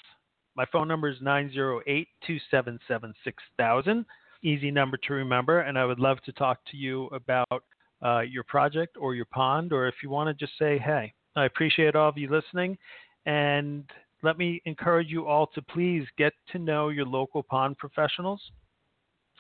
My 0.56 0.65
phone 0.71 0.88
number 0.88 1.08
is 1.08 1.17
908 1.21 2.08
277 2.25 3.13
6000. 3.23 4.06
Easy 4.43 4.71
number 4.71 4.97
to 4.97 5.13
remember, 5.13 5.62
and 5.62 5.77
I 5.77 5.86
would 5.86 5.99
love 5.99 6.21
to 6.25 6.32
talk 6.34 6.60
to 6.71 6.77
you 6.77 7.06
about 7.08 7.63
uh, 8.03 8.21
your 8.21 8.43
project 8.43 8.97
or 8.99 9.15
your 9.15 9.25
pond, 9.25 9.73
or 9.73 9.88
if 9.88 9.95
you 10.03 10.10
want 10.10 10.27
to 10.27 10.45
just 10.45 10.57
say, 10.57 10.77
hey, 10.77 11.13
I 11.36 11.45
appreciate 11.45 11.95
all 11.95 12.10
of 12.10 12.17
you 12.17 12.29
listening, 12.29 12.77
and 13.25 13.83
let 14.23 14.38
me 14.38 14.62
encourage 14.65 15.10
you 15.10 15.27
all 15.27 15.47
to 15.47 15.62
please 15.62 16.05
get 16.17 16.33
to 16.51 16.60
know 16.60 16.89
your 16.89 17.05
local 17.05 17.43
pond 17.43 17.77
professionals. 17.77 18.41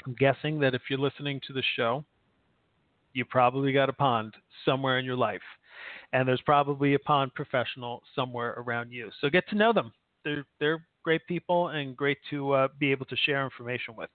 I'm 0.05 0.15
guessing 0.19 0.59
that 0.59 0.75
if 0.75 0.83
you're 0.89 0.99
listening 0.99 1.41
to 1.47 1.53
the 1.53 1.63
show, 1.75 2.05
you 3.13 3.25
probably 3.25 3.73
got 3.73 3.89
a 3.89 3.93
pond 3.93 4.35
somewhere 4.63 4.99
in 4.99 5.05
your 5.05 5.15
life. 5.15 5.41
And 6.13 6.27
there's 6.27 6.41
probably 6.41 6.93
a 6.93 6.99
pond 6.99 7.33
professional 7.33 8.03
somewhere 8.15 8.53
around 8.57 8.91
you. 8.91 9.09
So 9.19 9.29
get 9.29 9.47
to 9.49 9.55
know 9.55 9.73
them. 9.73 9.91
They're, 10.23 10.45
they're 10.59 10.85
great 11.07 11.25
people 11.25 11.69
and 11.69 11.95
great 11.95 12.17
to 12.29 12.51
uh, 12.51 12.67
be 12.79 12.91
able 12.91 13.05
to 13.05 13.15
share 13.25 13.45
information 13.45 13.95
with. 13.95 14.09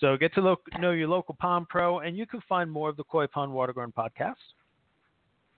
So 0.00 0.16
get 0.16 0.32
to 0.36 0.40
lo- 0.40 0.56
know 0.80 0.92
your 0.92 1.08
local 1.08 1.36
pond 1.38 1.68
pro, 1.68 1.98
and 1.98 2.16
you 2.16 2.26
can 2.26 2.40
find 2.48 2.72
more 2.72 2.88
of 2.88 2.96
the 2.96 3.04
Koi 3.04 3.26
Pond 3.26 3.52
Water 3.52 3.74
Garden 3.74 3.92
podcast. 3.94 4.44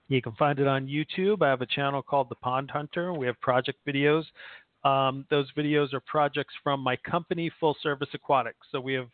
You 0.09 0.21
can 0.21 0.33
find 0.33 0.59
it 0.59 0.67
on 0.67 0.89
YouTube. 0.89 1.43
I 1.43 1.49
have 1.49 1.63
a 1.63 1.67
channel 1.67 2.03
called 2.03 2.29
The 2.29 2.35
Pond 2.35 2.73
Hunter. 2.73 3.15
We 3.15 3.27
have 3.27 3.41
project 3.41 3.79
videos. 3.87 4.25
Um, 4.83 5.25
those 5.31 5.47
videos 5.53 5.95
are 5.95 6.01
projects 6.01 6.55
from 6.65 6.81
my 6.81 6.97
company, 6.97 7.53
Full 7.61 7.77
Service 7.81 8.09
Aquatics. 8.13 8.67
So 8.73 8.81
we 8.81 8.95
have 8.95 9.09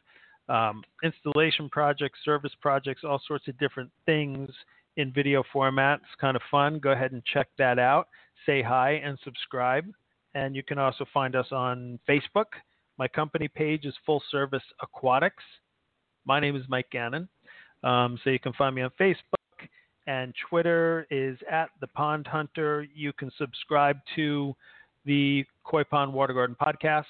um, 0.48 0.82
installation 1.04 1.68
projects, 1.68 2.20
service 2.24 2.52
projects, 2.62 3.02
all 3.04 3.20
sorts 3.28 3.48
of 3.48 3.58
different 3.58 3.90
things 4.06 4.48
in 4.96 5.12
video 5.12 5.44
format. 5.52 6.00
It's 6.00 6.20
kind 6.22 6.36
of 6.36 6.42
fun. 6.50 6.78
Go 6.78 6.92
ahead 6.92 7.12
and 7.12 7.22
check 7.34 7.48
that 7.58 7.78
out. 7.78 8.08
Say 8.46 8.62
hi 8.62 8.92
and 9.04 9.18
subscribe. 9.22 9.84
And 10.34 10.54
you 10.54 10.62
can 10.62 10.78
also 10.78 11.04
find 11.12 11.34
us 11.34 11.46
on 11.50 11.98
Facebook. 12.08 12.46
My 12.98 13.08
company 13.08 13.48
page 13.48 13.84
is 13.84 13.94
Full 14.06 14.22
Service 14.30 14.62
Aquatics. 14.82 15.42
My 16.24 16.38
name 16.38 16.54
is 16.56 16.62
Mike 16.68 16.90
Gannon. 16.90 17.28
Um, 17.82 18.18
so 18.22 18.30
you 18.30 18.38
can 18.38 18.52
find 18.52 18.74
me 18.74 18.82
on 18.82 18.90
Facebook 19.00 19.40
and 20.06 20.34
Twitter 20.48 21.06
is 21.10 21.38
at 21.50 21.70
the 21.80 21.86
Pond 21.86 22.26
Hunter. 22.26 22.86
You 22.94 23.12
can 23.12 23.30
subscribe 23.38 23.96
to 24.16 24.54
the 25.04 25.44
Koi 25.64 25.84
Pond 25.84 26.12
Water 26.12 26.34
Garden 26.34 26.56
podcast 26.60 27.04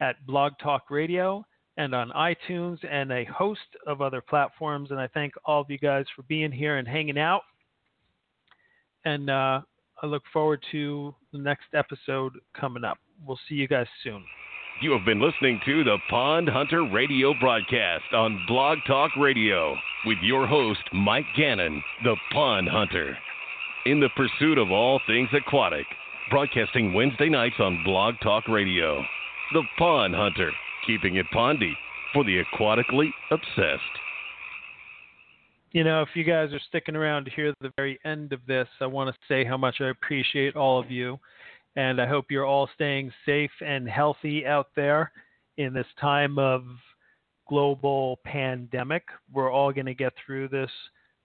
at 0.00 0.24
Blog 0.26 0.52
Talk 0.62 0.90
Radio 0.90 1.44
and 1.76 1.94
on 1.94 2.10
iTunes 2.10 2.78
and 2.90 3.12
a 3.12 3.24
host 3.24 3.60
of 3.86 4.00
other 4.00 4.20
platforms. 4.20 4.90
And 4.90 4.98
I 4.98 5.06
thank 5.08 5.34
all 5.44 5.60
of 5.60 5.70
you 5.70 5.78
guys 5.78 6.06
for 6.16 6.22
being 6.22 6.50
here 6.50 6.78
and 6.78 6.88
hanging 6.88 7.18
out. 7.18 7.42
And 9.04 9.28
uh, 9.30 9.60
I 10.02 10.06
look 10.06 10.22
forward 10.32 10.64
to 10.72 11.14
the 11.32 11.38
next 11.38 11.74
episode 11.74 12.32
coming 12.58 12.84
up. 12.84 12.98
We'll 13.26 13.38
see 13.48 13.54
you 13.54 13.68
guys 13.68 13.86
soon. 14.02 14.24
You 14.80 14.92
have 14.92 15.04
been 15.04 15.20
listening 15.20 15.60
to 15.66 15.84
the 15.84 15.98
Pond 16.08 16.48
Hunter 16.48 16.86
radio 16.90 17.34
broadcast 17.38 18.14
on 18.14 18.42
Blog 18.48 18.78
Talk 18.86 19.10
Radio 19.18 19.76
with 20.06 20.16
your 20.22 20.46
host, 20.46 20.80
Mike 20.94 21.26
Gannon, 21.36 21.82
the 22.02 22.16
Pond 22.32 22.66
Hunter. 22.66 23.18
In 23.84 24.00
the 24.00 24.08
pursuit 24.16 24.56
of 24.56 24.70
all 24.70 24.98
things 25.06 25.28
aquatic, 25.34 25.84
broadcasting 26.30 26.94
Wednesday 26.94 27.28
nights 27.28 27.56
on 27.58 27.84
Blog 27.84 28.14
Talk 28.22 28.48
Radio. 28.48 29.04
The 29.52 29.64
Pond 29.76 30.14
Hunter, 30.14 30.50
keeping 30.86 31.16
it 31.16 31.26
pondy 31.34 31.74
for 32.14 32.24
the 32.24 32.42
aquatically 32.42 33.10
obsessed. 33.30 33.99
You 35.72 35.84
know, 35.84 36.02
if 36.02 36.08
you 36.14 36.24
guys 36.24 36.52
are 36.52 36.60
sticking 36.68 36.96
around 36.96 37.26
to 37.26 37.30
hear 37.30 37.54
the 37.60 37.72
very 37.76 37.98
end 38.04 38.32
of 38.32 38.40
this, 38.46 38.66
I 38.80 38.86
want 38.86 39.14
to 39.14 39.20
say 39.28 39.44
how 39.44 39.56
much 39.56 39.76
I 39.80 39.90
appreciate 39.90 40.56
all 40.56 40.80
of 40.80 40.90
you. 40.90 41.18
And 41.76 42.00
I 42.00 42.06
hope 42.06 42.26
you're 42.30 42.46
all 42.46 42.68
staying 42.74 43.12
safe 43.24 43.52
and 43.64 43.88
healthy 43.88 44.44
out 44.44 44.68
there 44.74 45.12
in 45.58 45.72
this 45.72 45.86
time 46.00 46.40
of 46.40 46.64
global 47.48 48.18
pandemic. 48.24 49.04
We're 49.32 49.52
all 49.52 49.72
going 49.72 49.86
to 49.86 49.94
get 49.94 50.12
through 50.26 50.48
this 50.48 50.70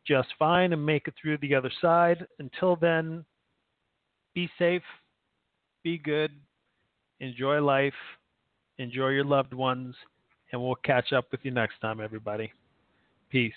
just 0.05 0.27
fine 0.37 0.73
and 0.73 0.85
make 0.85 1.07
it 1.07 1.15
through 1.19 1.39
the 1.39 1.55
other 1.55 1.71
side. 1.81 2.27
Until 2.37 2.75
then, 2.75 3.25
be 4.35 4.47
safe, 4.59 4.83
be 5.83 5.97
good, 5.97 6.31
enjoy 7.19 7.59
life, 7.61 7.93
enjoy 8.77 9.09
your 9.09 9.25
loved 9.25 9.55
ones, 9.55 9.95
and 10.51 10.61
we'll 10.61 10.75
catch 10.75 11.13
up 11.13 11.31
with 11.31 11.39
you 11.43 11.49
next 11.49 11.79
time, 11.81 11.99
everybody. 11.99 12.51
Peace. 13.31 13.53